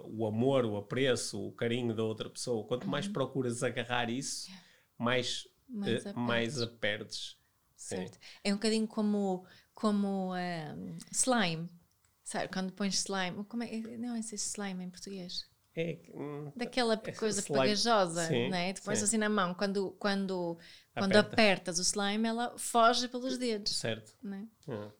[0.07, 2.65] o amor, o apreço, o carinho da outra pessoa.
[2.65, 3.13] Quanto mais Uhum.
[3.13, 4.49] procuras agarrar isso,
[4.97, 5.47] mais,
[6.15, 7.37] Mais eh, a perdes.
[7.75, 7.95] Sim.
[7.95, 8.17] Certo.
[8.43, 11.69] É um bocadinho como, como um, slime.
[12.23, 15.48] Sabe, quando pões slime, como é, não é slime em português?
[15.79, 17.61] É, que, hum, Daquela É coisa slime.
[17.61, 18.73] pegajosa, Sim, é?
[18.83, 19.03] Pões sim.
[19.05, 20.57] assim na mão, quando, quando,
[20.93, 21.33] quando Aperta.
[21.33, 23.75] apertas o slime, ela foge pelos dedos.
[23.77, 24.13] certo.
[24.21, 24.47] Não é?
[24.67, 24.91] Ah.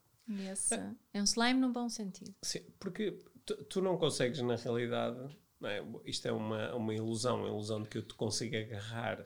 [0.52, 0.76] Esse
[1.14, 2.34] é um slime no bom sentido.
[2.44, 5.18] Sim, porque tu, tu não consegues, na realidade,
[5.64, 5.84] é?
[6.06, 9.20] isto é uma, uma ilusão, uma ilusão de que eu te consigo agarrar.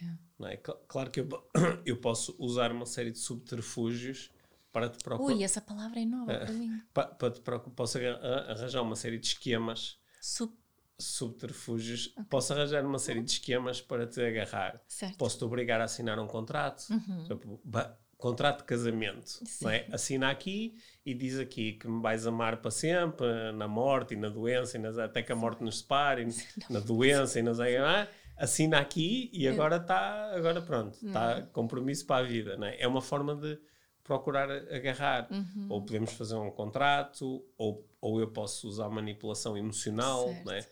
[0.00, 0.52] É.
[0.52, 0.56] É?
[0.56, 1.28] Cl- Claro que eu,
[1.84, 4.30] eu posso usar uma série de subterfúgios
[4.70, 5.34] para te procurar.
[5.34, 6.80] Ui, essa palavra é nova para mim.
[6.94, 10.52] Pa, para te procu- posso arranjar uma série de esquemas, Sub,
[10.98, 14.80] subterfúgios, posso arranjar uma série de esquemas para te agarrar.
[14.88, 15.16] certo.
[15.18, 17.58] Posso-te obrigar a assinar um contrato, Uhum.
[17.64, 19.86] ba- contrato de casamento, não é?
[19.92, 24.28] Assina aqui e diz aqui que me vais amar para sempre, na morte e na
[24.30, 26.26] doença, e nas- até que a morte nos separe,
[26.70, 32.24] na doença e nas ah, assina aqui e agora está, agora pronto, está compromisso para
[32.24, 32.80] a vida, não é?
[32.80, 33.58] É uma forma de
[34.02, 35.28] procurar agarrar.
[35.30, 35.66] Uhum.
[35.68, 40.44] Ou podemos fazer um contrato, ou, ou eu posso usar manipulação emocional, Certo.
[40.46, 40.66] não é?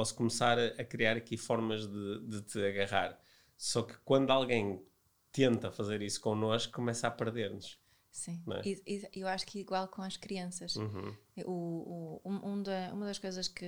[0.00, 3.20] Posso começar a, criar aqui formas de, de te agarrar.
[3.54, 4.82] Só que quando alguém
[5.30, 7.78] tenta fazer isso connosco, começa a perder-nos.
[8.10, 8.62] Sim, é?
[8.66, 10.74] e, e eu acho que igual com as crianças.
[10.76, 11.14] Uhum.
[11.44, 13.66] O, o- um- da- uma das coisas que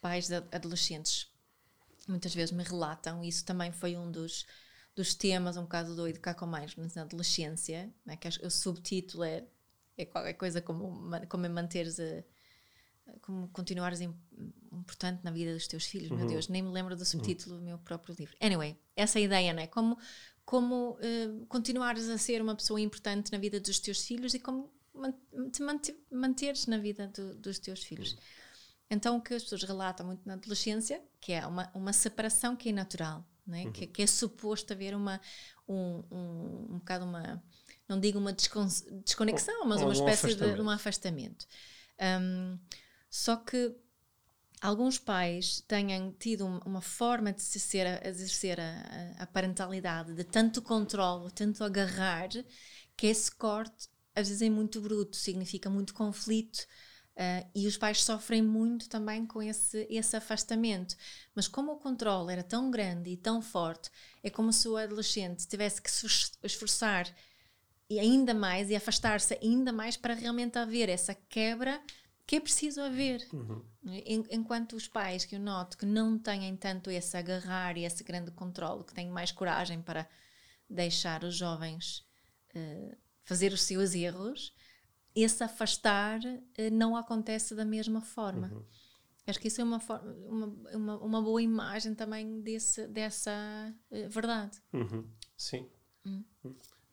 [0.00, 1.30] pais de adolescentes
[2.08, 4.46] muitas vezes me relatam, e isso também foi um dos,
[4.96, 9.44] dos temas um bocado do Educar com Mais na adolescência, né, que o subtítulo é,
[9.98, 12.24] é qualquer coisa como, como é manteres a,
[13.22, 14.14] como continuares im-
[14.72, 17.78] importante na vida dos teus filhos, meu Deus, nem me lembro do subtítulo do meu
[17.78, 18.36] próprio livro.
[18.40, 19.66] Anyway, essa ideia, não é?
[19.66, 19.98] Como,
[20.44, 24.70] como eh, continuares a ser uma pessoa importante na vida dos teus filhos e como
[24.94, 25.14] man-
[25.52, 28.16] te mante- manteres na vida do- dos teus filhos.
[28.90, 32.70] Então, o que as pessoas relatam muito na adolescência, que é uma, uma separação que
[32.70, 33.70] é natural, né?
[33.72, 35.20] que, que é suposto haver uma,
[35.68, 37.42] um, um, um bocado uma,
[37.86, 38.66] não digo uma descon-
[39.04, 41.46] desconexão, mas Um- uma um espécie de um afastamento.
[42.00, 42.58] Um,
[43.10, 43.74] só que
[44.60, 50.24] alguns pais tenham tido um- uma forma de se ser, exercer a, a- parentalidade de
[50.24, 52.28] tanto controle, tanto agarrar,
[52.96, 56.66] que esse corte às vezes é muito bruto, significa muito conflito.
[57.16, 60.96] ah, e os pais sofrem muito também com esse, esse afastamento.
[61.34, 63.90] Mas como o controle era tão grande e tão forte,
[64.22, 67.12] é como se o adolescente tivesse que se es- esforçar
[67.90, 71.80] e ainda mais e afastar-se ainda mais para realmente haver essa quebra
[72.28, 73.26] que é preciso haver.
[73.84, 78.04] En- Enquanto os pais que eu noto que não têm tanto esse agarrar e esse
[78.04, 80.06] grande controle, que têm mais coragem para
[80.68, 82.06] deixar os jovens
[82.54, 84.54] eh, fazer os seus erros,
[85.14, 86.20] esse afastar
[86.56, 88.48] eh, não acontece da mesma forma.
[89.26, 93.30] Acho que isso é uma, forma, uma, uma, uma boa imagem também desse, dessa
[93.90, 94.60] eh, verdade.
[94.72, 95.04] Uhum.
[95.36, 95.66] Sim.
[96.04, 96.24] Hum.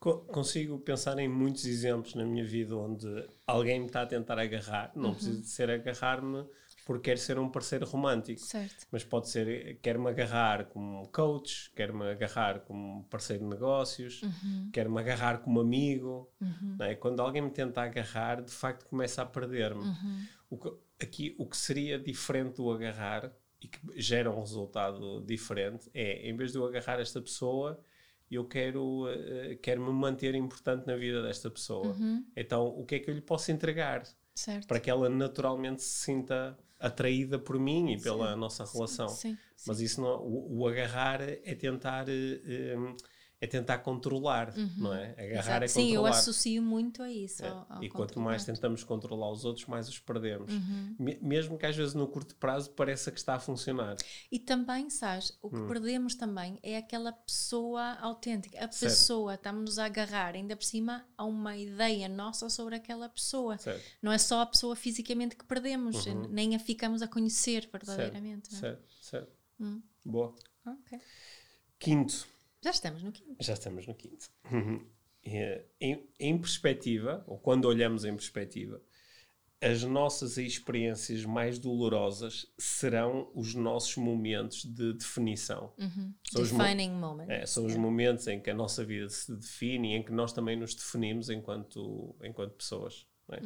[0.06, 3.08] Co- Consigo pensar em muitos exemplos na minha vida onde
[3.48, 4.91] alguém me está a tentar agarrar.
[4.96, 5.15] Não Uhum.
[5.15, 6.46] precisa de ser agarrar-me
[6.86, 8.39] porque quer ser um parceiro romântico.
[8.39, 8.86] Certo.
[8.91, 14.70] Mas pode ser, quer-me agarrar como coach, quer-me agarrar como parceiro de negócios, Uhum.
[14.72, 16.30] quer-me agarrar como amigo.
[16.39, 16.94] não é?
[16.94, 19.82] Quando alguém me tenta agarrar, de facto começa a perder-me.
[19.86, 20.26] Uhum.
[21.02, 26.36] Aqui, o que seria diferente do agarrar e que gera um resultado diferente é, em
[26.38, 27.84] vez de eu agarrar esta pessoa,
[28.30, 31.88] eu quero, eh, quero me manter importante na vida desta pessoa.
[31.88, 32.26] Uhum.
[32.36, 34.04] Então, o que é que eu lhe posso entregar?
[34.34, 34.68] Certo.
[34.68, 39.08] Para que ela naturalmente se sinta atraída por mim e pela nossa relação.
[39.10, 39.38] Sim.
[39.66, 42.96] Mas isso não, o, o agarrar é tentar eh, eh,
[43.41, 45.12] é tentar controlar, não é?
[45.12, 45.63] Agarrar Exato.
[45.65, 46.10] é Sim, eu controlar.
[46.19, 47.43] associo muito a isso.
[47.43, 47.50] É.
[47.50, 48.56] ao- ao e quanto mais controlar.
[48.56, 50.52] tentamos controlar os outros, mais os perdemos.
[50.54, 50.95] Uhum.
[50.98, 53.98] Me- Mesmo que às vezes no curto prazo pareça que está a funcionar.
[54.32, 55.67] E também, sabes, o que Hum.
[55.67, 58.58] perdemos também é aquela pessoa autêntica.
[58.58, 58.80] A Certo.
[58.91, 63.58] pessoa, estamos a agarrar, ainda por cima, a uma ideia nossa sobre aquela pessoa.
[63.58, 63.84] Certo?
[64.02, 68.54] Não é só a pessoa fisicamente que perdemos, nem a ficamos a conhecer verdadeiramente.
[68.54, 68.60] Uhum.
[68.60, 68.88] Certo, é?
[69.02, 69.32] certo, certo.
[69.60, 69.82] Hum.
[70.04, 70.34] Boa.
[70.65, 71.00] Ok.
[71.78, 72.26] Quinto,
[72.65, 73.36] Já estamos no quinto.
[73.43, 74.28] já estamos no quinto.
[75.23, 78.82] É, em, em perspectiva, ou quando olhamos em perspectiva,
[79.62, 85.73] as nossas experiências mais dolorosas serão os nossos momentos de definição.
[86.32, 87.25] São os mo- Defining moment.
[87.30, 90.34] É, são os momentos em que a nossa vida se define e em que nós
[90.34, 93.08] também nos definimos enquanto, enquanto pessoas.
[93.32, 93.39] é?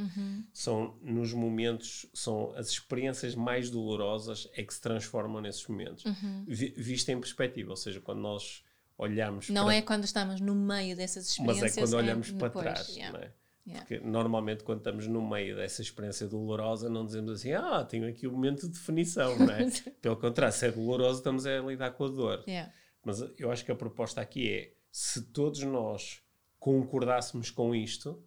[0.53, 6.03] São nos momentos, são as experiências mais dolorosas é que se transformam nesses momentos.
[6.47, 8.63] Vi, visto em perspectiva, ou seja, quando nós
[8.99, 11.77] olhamos Não para, é quando estamos no meio dessas mas experiências.
[11.77, 12.89] é quando olhamos para depois, trás.
[12.89, 13.17] yeah.
[13.17, 13.31] não é?
[13.65, 13.85] Yeah.
[13.85, 18.27] Porque normalmente quando estamos no meio dessa experiência dolorosa não dizemos assim, ah, tenho aqui
[18.27, 19.69] um momento de definição, não é?
[20.01, 22.43] Pelo contrário, se é doloroso estamos a lidar com a dor.
[22.47, 22.71] Yeah.
[23.03, 26.21] Mas eu acho que a proposta aqui é: se todos nós
[26.59, 28.21] concordássemos com isto,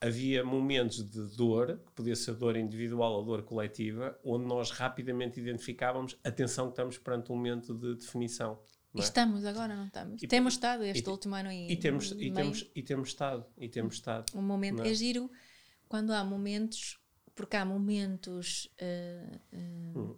[0.00, 5.40] havia momentos de dor, que podia ser dor individual ou dor coletiva, onde nós rapidamente
[5.40, 8.58] identificávamos atenção que estamos perante um momento de definição.
[9.00, 9.04] É?
[9.04, 10.22] estamos agora, não estamos?
[10.22, 12.34] E- temos estado este e- último ano e, E temos, e, meio.
[12.34, 14.26] temos, e temos estado, e temos estado.
[14.36, 14.82] Um momento.
[14.82, 14.90] É?
[14.90, 15.30] É giro
[15.88, 16.98] quando há momentos,
[17.34, 20.14] porque há momentos eh, eh, Hum.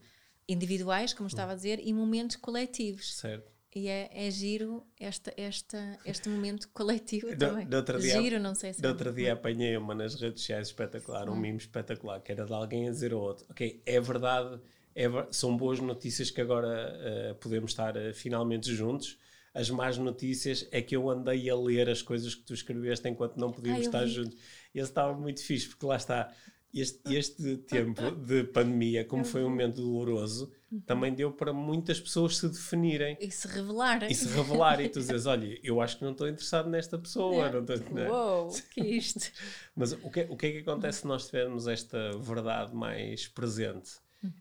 [0.48, 3.16] individuais, como estava a dizer, e momentos coletivos.
[3.16, 3.50] Certo?
[3.74, 7.66] E é, é giro esta, esta, este momento coletivo Do- também.
[7.66, 10.40] do outro dia- giro, não sei se No é outro dia apanhei uma nas redes
[10.40, 14.00] sociais espetacular, um mimo espetacular, que era de alguém a dizer ao outro: Ok, é
[14.00, 14.58] verdade,
[14.96, 19.18] é são boas notícias que agora eh, podemos estar eh, finalmente juntos.
[19.54, 23.36] As más notícias é que eu andei a ler as coisas que tu escreveste enquanto
[23.36, 24.10] não podíamos eu estar vi.
[24.10, 24.34] juntos.
[24.74, 26.32] E esse estava muito fixe, porque lá está.
[26.74, 30.80] Este, este tempo de pandemia, como foi um momento doloroso, Uhum.
[30.80, 34.02] também deu para muitas pessoas se definirem E se revelar.
[34.10, 34.86] e se revelarem.
[34.86, 37.50] E tu dizes: Olha, eu acho que não estou interessado nesta pessoa.
[37.52, 38.10] Não estou, não é?
[38.10, 39.30] Uou, que é isto?
[39.76, 43.92] Mas o que, o que é que acontece se nós tivermos esta verdade mais presente?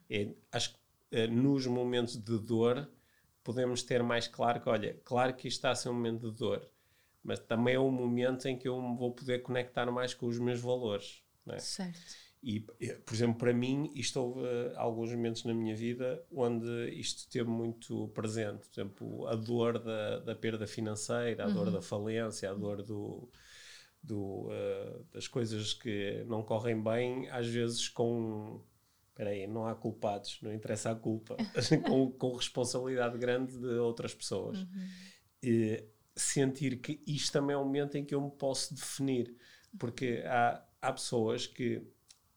[0.10, 2.90] É, acho que uh, nos momentos de dor,
[3.44, 6.38] podemos ter mais claro que, olha, claro que isto está a ser um momento de
[6.38, 6.68] dor,
[7.24, 10.40] mas também é um momento em que eu me vou poder conectar mais com os
[10.40, 11.24] meus valores.
[11.48, 11.60] É?
[11.60, 12.26] Certo.
[12.46, 17.22] E, por exemplo, para mim, isto houve uh, alguns momentos na minha vida onde isto
[17.22, 18.68] esteve muito presente.
[18.68, 21.54] Por exemplo, a dor da, da perda financeira, a uhum.
[21.56, 23.28] dor da falência, a dor do,
[24.04, 28.62] do, uh, das coisas que não correm bem, às vezes com.
[29.15, 31.38] Espera aí, não há culpados, não interessa a culpa,
[31.88, 34.60] com, com responsabilidade grande de outras pessoas.
[34.60, 34.88] Uhum.
[35.41, 39.34] E sentir que isto também é um momento em que eu me posso definir,
[39.80, 41.82] porque há, há pessoas que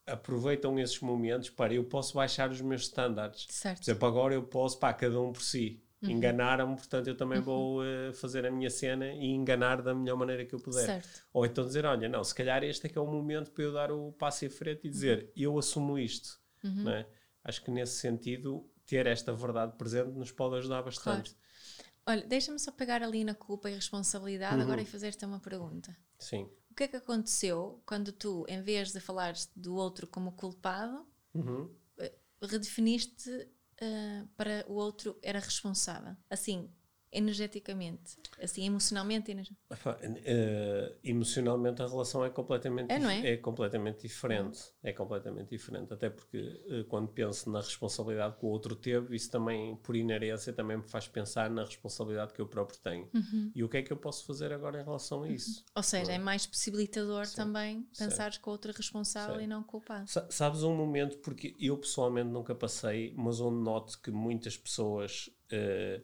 [0.06, 3.48] aproveitam esses momentos para eu posso baixar os meus estándares.
[3.50, 3.78] Certo.
[3.78, 5.82] Por exemplo, agora eu posso, para cada um por si.
[6.00, 6.10] Uhum.
[6.10, 7.44] Enganaram-me, portanto eu também uhum.
[7.44, 10.86] vou uh, fazer a minha cena e enganar da melhor maneira que eu puder.
[10.86, 11.24] Certo.
[11.32, 13.72] Ou então dizer, olha, não, se calhar este é que é o momento para eu
[13.72, 15.30] dar o passo em frente e dizer, uhum.
[15.36, 16.38] eu assumo isto.
[16.62, 16.88] Uhum.
[16.88, 17.09] É?
[17.44, 21.35] Acho que nesse sentido, ter esta verdade presente nos pode ajudar bastante.
[21.35, 21.88] Claro.
[22.07, 24.62] Olha, deixa-me só pegar ali na culpa e responsabilidade uhum.
[24.62, 25.97] agora e fazer-te uma pergunta.
[26.18, 31.05] Sim que é que aconteceu quando tu, em vez de falares do outro como culpado,
[31.35, 31.75] uhum.
[31.99, 36.16] Eh, redefiniste uh, para o outro era responsável?
[36.31, 36.71] Assim,
[37.12, 39.33] energeticamente, assim, emocionalmente?
[39.33, 43.33] Uh, emocionalmente a relação é completamente, é, é?
[43.33, 44.61] é completamente diferente.
[44.83, 45.92] É completamente diferente.
[45.92, 50.53] Até porque uh, quando penso na responsabilidade que o outro teve, isso também, por inerência,
[50.53, 53.09] também me faz pensar na responsabilidade que eu próprio tenho.
[53.14, 53.53] Uhum.
[53.55, 55.33] E o que é que eu posso fazer agora em relação a uhum.
[55.33, 55.61] isso?
[55.61, 55.73] Uhum.
[55.77, 56.16] Ou seja, é?
[56.16, 56.18] é?
[56.18, 57.37] mais possibilitador Sim.
[57.37, 59.44] também pensares que o outro responsável Sim.
[59.44, 60.09] e não culpado.
[60.31, 65.31] sabes um momento, porque eu pessoalmente nunca passei, mas onde noto que muitas pessoas.
[65.51, 66.03] Uh,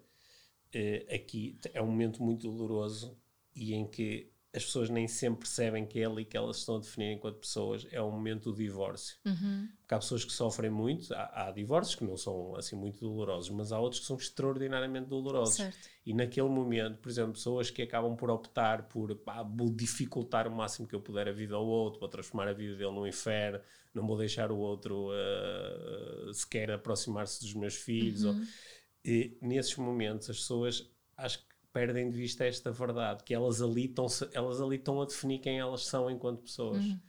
[0.75, 3.17] uh, aqui é um momento muito doloroso
[3.55, 6.79] e em que as pessoas nem sempre percebem que é ali que elas estão a
[6.79, 9.17] definir enquanto pessoas, é o momento do divórcio.
[9.25, 9.69] Uhum.
[9.81, 13.51] Porque há pessoas que sofrem muito, há, há, divórcios que não são assim muito dolorosos,
[13.51, 15.57] mas há outros que são extraordinariamente dolorosos.
[15.57, 15.89] Certo.
[16.07, 20.55] E naquele momento, por exemplo, pessoas que acabam por optar por pá, vou dificultar o
[20.55, 23.59] máximo que eu puder a vida ao outro, vou transformar a vida dele num inferno,
[23.93, 28.23] não vou deixar o outro uh, sequer aproximar-se dos meus filhos.
[28.23, 28.39] Uhum.
[28.39, 28.47] Ou,
[29.05, 33.87] e nesses momentos as pessoas acho que perdem de vista esta verdade, que elas ali
[33.87, 36.85] estão, elas ali estão a definir quem elas são enquanto pessoas.
[36.85, 37.01] Uhum.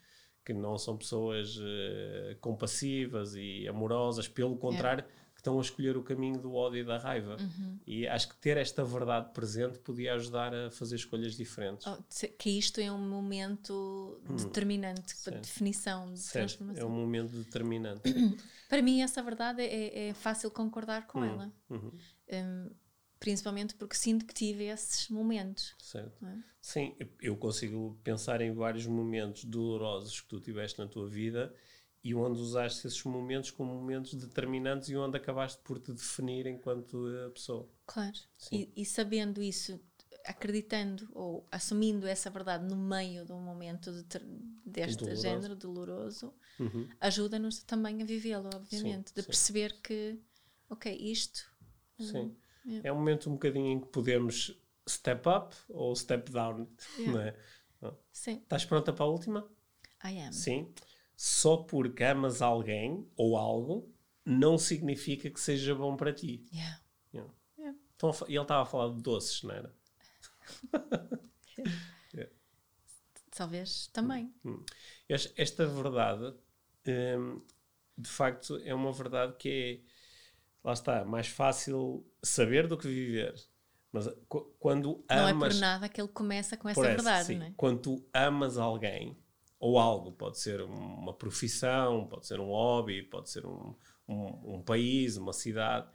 [0.43, 5.03] Que não são pessoas uh, compassivas e amorosas, pelo contrário,
[5.45, 7.37] estão a escolher o caminho do ódio e da raiva.
[7.39, 7.79] Uhum.
[7.85, 11.85] E acho que ter esta verdade presente podia ajudar a fazer escolhas diferentes.
[11.85, 11.97] Oh,
[12.39, 14.35] que isto é um momento hum.
[14.35, 16.47] determinante para definição, de certo.
[16.47, 16.83] transformação.
[16.83, 18.01] É um momento determinante.
[18.67, 21.25] Para mim, essa verdade é, é fácil concordar com hum.
[21.25, 21.53] ela.
[21.69, 21.91] Uhum.
[22.33, 22.69] Um,
[23.19, 25.75] principalmente porque sinto que tive esses momentos.
[25.77, 26.25] Certo.
[26.25, 26.37] É?
[26.59, 31.53] Sim, eu consigo pensar em vários momentos dolorosos que tu tiveste na tua vida
[32.05, 37.09] e onde usaste esses momentos como momentos determinantes e onde acabaste por te definir enquanto
[37.09, 37.67] eh, pessoa.
[37.87, 38.15] Claro.
[38.51, 39.81] E, e, sabendo isso,
[40.23, 44.19] acreditando ou assumindo essa verdade no meio de um momento de
[44.63, 45.21] deste doloroso.
[45.23, 46.87] género doloroso, uhum.
[47.01, 49.27] ajuda-nos também a vivê-lo, obviamente, sim, de sim.
[49.27, 50.21] perceber que,
[50.69, 51.51] ok, isto.
[51.99, 52.37] Sim.
[52.67, 54.55] Um, é um momento um bocadinho em que podemos
[54.87, 56.67] step up ou step down,
[56.99, 57.11] yeah.
[57.11, 57.35] não é?
[58.11, 58.35] Sim.
[58.43, 59.49] Estás pronta para a última?
[60.03, 60.31] I am.
[60.31, 60.71] Sim.
[61.15, 63.91] Só porque amas alguém ou algo
[64.25, 66.45] não significa que seja bom para ti.
[66.51, 66.81] Yeah.
[67.13, 67.33] Yeah.
[67.57, 67.79] Yeah.
[67.95, 69.75] Então, ele estava a falar de doces, não era?
[73.35, 74.33] Talvez também.
[74.45, 74.63] Hum.
[75.09, 76.33] Esta verdade,
[76.87, 77.41] hum,
[77.97, 79.91] de facto, é uma verdade que é,
[80.63, 83.35] lá está, mais fácil saber do que viver.
[83.91, 84.09] Mas
[84.57, 85.35] quando amas.
[85.35, 87.37] Não é por nada que ele começa com essa verdade, sim.
[87.37, 87.53] não é?
[87.57, 89.17] Quando tu amas alguém,
[89.65, 93.73] ou algo, pode ser uma profissão, pode ser um hobby, pode ser um,
[94.07, 95.89] um, um país, uma cidade,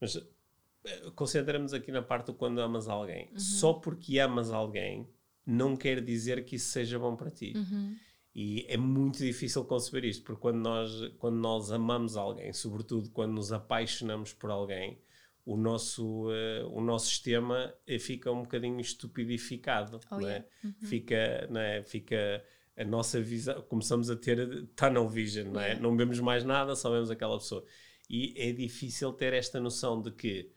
[0.00, 3.28] mas eh, concentramos aqui na parte do quando amas alguém.
[3.32, 3.38] Uhum.
[3.38, 5.06] Só porque amas alguém
[5.44, 7.52] não quer dizer que isso seja bom para ti.
[7.54, 7.94] Uhum.
[8.34, 13.32] E é muito difícil conceber isto, porque quando nós, quando nós amamos alguém, sobretudo quando
[13.32, 14.98] nos apaixonamos por alguém,
[15.44, 20.00] o nosso, uh, o nosso sistema eh, fica um bocadinho estupidificado.
[20.10, 20.32] Oh, não é?
[20.32, 20.46] Yeah.
[20.64, 20.72] Uhum.
[20.88, 21.82] Fica, não é?
[21.82, 22.42] fica
[22.80, 25.78] a nossa visão, começamos a ter tunnel vision, não é?
[25.78, 27.62] Não vemos mais nada, só vemos aquela pessoa.
[28.08, 30.50] E é difícil ter esta noção de que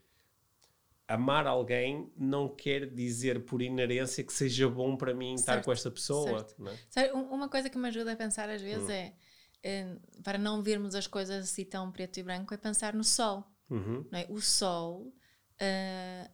[1.06, 5.72] amar alguém não quer dizer por inerência que seja bom para mim certo, estar com
[5.74, 6.48] esta pessoa.
[6.96, 7.12] É?
[7.12, 8.92] Uma coisa que me ajuda a pensar às vezes hum.
[8.92, 9.14] é,
[9.62, 13.46] é, para não vermos as coisas assim tão preto e branco, é pensar no sol.
[13.70, 14.06] Uhum.
[14.14, 14.26] É?
[14.30, 15.14] O sol,
[15.62, 16.32] uh,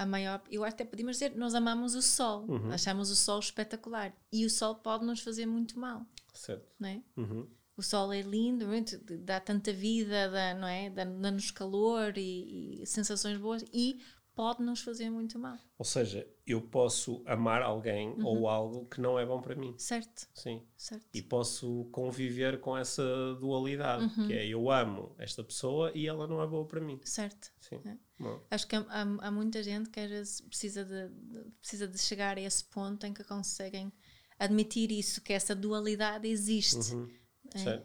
[0.00, 0.42] a maior.
[0.50, 2.72] Eu até podíamos dizer, nós amamos o sol, uhum.
[2.72, 6.06] achamos o sol espetacular e o sol pode nos fazer muito mal.
[6.32, 6.66] Certo.
[6.78, 7.02] Não é?
[7.18, 7.46] Uhum.
[7.76, 10.88] o sol é lindo, muito, dá tanta vida, dá, não é?
[10.88, 14.00] Dá-nos calor e, e, sensações boas e
[14.34, 15.58] pode nos fazer muito mal.
[15.76, 18.24] Ou seja, eu posso amar alguém uhum.
[18.24, 19.74] ou algo que não é bom para mim.
[19.76, 20.26] Certo.
[20.32, 20.62] Sim.
[20.78, 21.06] Certo.
[21.12, 24.26] E posso conviver com essa dualidade, uhum.
[24.26, 26.98] que é eu amo esta pessoa e ela não é boa para mim.
[27.04, 27.52] Certo.
[27.60, 27.80] Sim.
[27.84, 28.09] É.
[28.50, 31.98] Acho que há, há, há, muita gente que às vezes precisa de, de, precisa de
[31.98, 33.92] chegar a esse ponto em que conseguem
[34.38, 36.94] admitir isso, que essa dualidade existe.
[36.94, 37.10] Uhum.
[37.54, 37.82] É.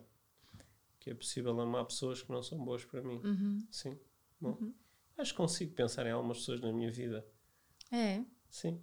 [0.99, 3.21] Que é possível amar pessoas que não são boas para mim.
[3.23, 3.67] Uhum.
[3.71, 3.97] Sim.
[4.39, 4.73] Bom, uhum.
[5.17, 7.25] Acho que consigo pensar em algumas pessoas na minha vida.
[7.91, 8.23] É.
[8.49, 8.81] Sim.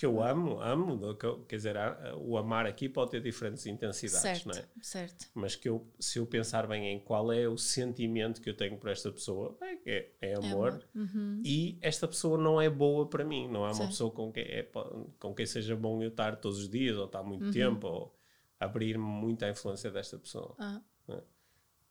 [0.00, 1.14] Que eu amo, amo,
[1.46, 1.76] quer dizer,
[2.16, 4.64] o amar aqui pode ter diferentes intensidades, certo, não é?
[4.80, 5.26] Certo.
[5.34, 8.78] Mas que eu, se eu pensar bem em qual é o sentimento que eu tenho
[8.78, 10.46] por esta pessoa, é, é amor.
[10.46, 10.88] É amor.
[10.94, 11.42] Uhum.
[11.44, 14.62] E esta pessoa não é boa para mim, não é uma pessoa com quem, é,
[15.18, 17.52] com quem seja bom eu estar todos os dias, ou estar muito uhum.
[17.52, 18.18] tempo, ou
[18.58, 20.54] abrir-me muito à influência desta pessoa.
[20.58, 20.80] Ah.
[21.10, 21.22] É?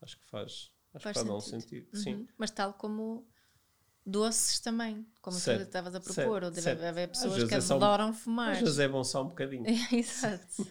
[0.02, 1.88] Acho que faz, acho faz que faz um sentido.
[1.94, 2.00] Uhum.
[2.02, 2.28] Sim.
[2.40, 3.28] Mas tal como
[4.10, 8.14] doces também, como certo, tu estavas a propor, ou deve haver pessoas que é adoram
[8.14, 8.52] fumar.
[8.52, 9.66] Às vezes é bom só um bocadinho.
[9.94, 10.68] Exato.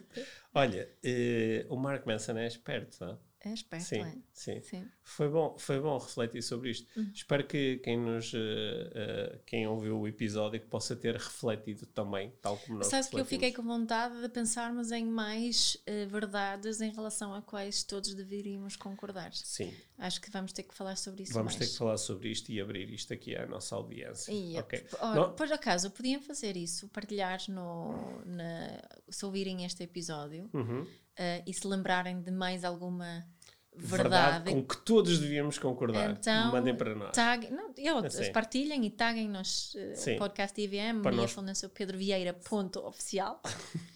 [0.55, 3.53] Olha, uh, o Mark Manson é esperto, não é?
[3.53, 4.17] Esperto, sim, é?
[4.33, 4.61] Sim.
[4.63, 4.89] sim.
[5.05, 6.89] Foi, bom, foi bom refletir sobre isto.
[6.99, 7.11] Uhum.
[7.15, 12.33] Espero que quem nos uh, uh, quem ouviu o episódio que possa ter refletido também,
[12.43, 16.81] tal como nós Sabes que eu fiquei com vontade de pensarmos em mais uh, verdades
[16.81, 19.33] em relação a quais todos deveríamos concordar.
[19.33, 19.73] Sim.
[19.97, 21.67] Acho que vamos ter que falar sobre isso Vamos mais.
[21.67, 24.33] ter que falar sobre isto e abrir isto aqui à nossa audiência.
[24.33, 24.85] E, ok.
[25.01, 30.87] Ora, por acaso, podiam fazer isso, partilhar no, na, se ouvirem este episódio uhum.
[31.19, 33.27] Uh, e se lembrarem de mais alguma
[33.75, 36.11] verdade, verdade com que todos devíamos concordar.
[36.11, 37.13] Então, Mandem para nós.
[37.13, 37.73] Tag, não,
[38.05, 38.33] assim.
[38.33, 41.35] partilhem e taguem-nos uh, podcast IVM para nós...
[41.75, 43.41] Pedro Vieira ponto oficial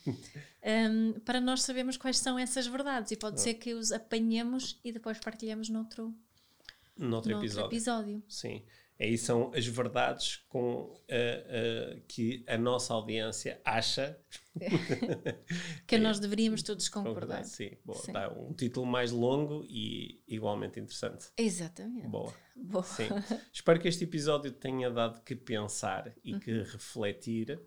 [0.07, 4.93] um, para nós sabermos quais são essas verdades e pode ser que os apanhemos e
[4.93, 6.15] depois partilhemos noutro,
[6.97, 7.69] noutro, noutro episódio.
[7.69, 8.23] episódio.
[8.29, 8.63] Sim.
[9.03, 14.17] Aí são as verdades com, uh, uh, que a nossa audiência acha
[15.89, 17.45] que nós deveríamos todos concordar.
[17.45, 17.99] Sim, boa.
[17.99, 18.13] Sim.
[18.13, 21.31] Dá um título mais longo e igualmente interessante.
[21.37, 22.07] Exatamente.
[22.07, 22.33] Boa.
[22.55, 22.85] Boa.
[22.85, 23.09] Sim.
[23.53, 26.63] Espero que este episódio tenha dado que pensar e que uhum.
[26.63, 27.61] refletir.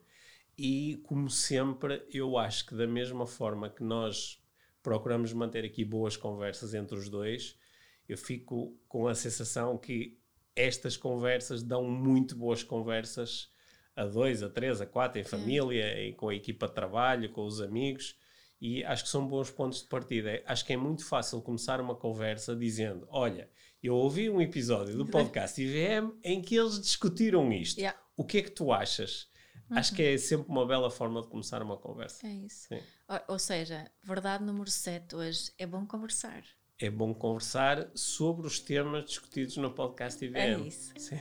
[0.58, 4.42] E, como sempre, eu acho que da mesma forma que nós
[4.82, 7.60] procuramos manter aqui boas conversas entre os dois,
[8.08, 10.18] eu fico com a sensação que
[10.56, 13.50] estas conversas dão muito boas conversas
[13.96, 17.46] a dois, a três, a quatro, em família, e com a equipa de trabalho, com
[17.46, 18.16] os amigos,
[18.60, 20.42] e acho que são bons pontos de partida.
[20.46, 23.50] Acho que é muito fácil começar uma conversa dizendo: Olha,
[23.82, 27.78] eu ouvi um episódio do podcast IVM em que eles discutiram isto.
[27.78, 27.98] Yeah.
[28.18, 29.28] O que é que tu achas?
[29.70, 29.78] Uhum.
[29.78, 32.26] Acho que é sempre uma bela forma de começar uma conversa.
[32.26, 32.68] É isso.
[33.08, 36.44] Ou, ou seja, verdade número 7 hoje é bom conversar
[36.80, 40.38] é bom conversar sobre os temas discutidos no podcast IVM.
[40.38, 40.94] É isso.
[40.98, 41.20] Sim.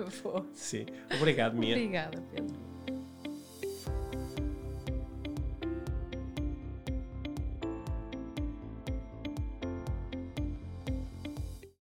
[0.52, 0.86] Sim.
[1.16, 1.74] Obrigado, Mia.
[1.76, 2.73] Obrigada, Pedro.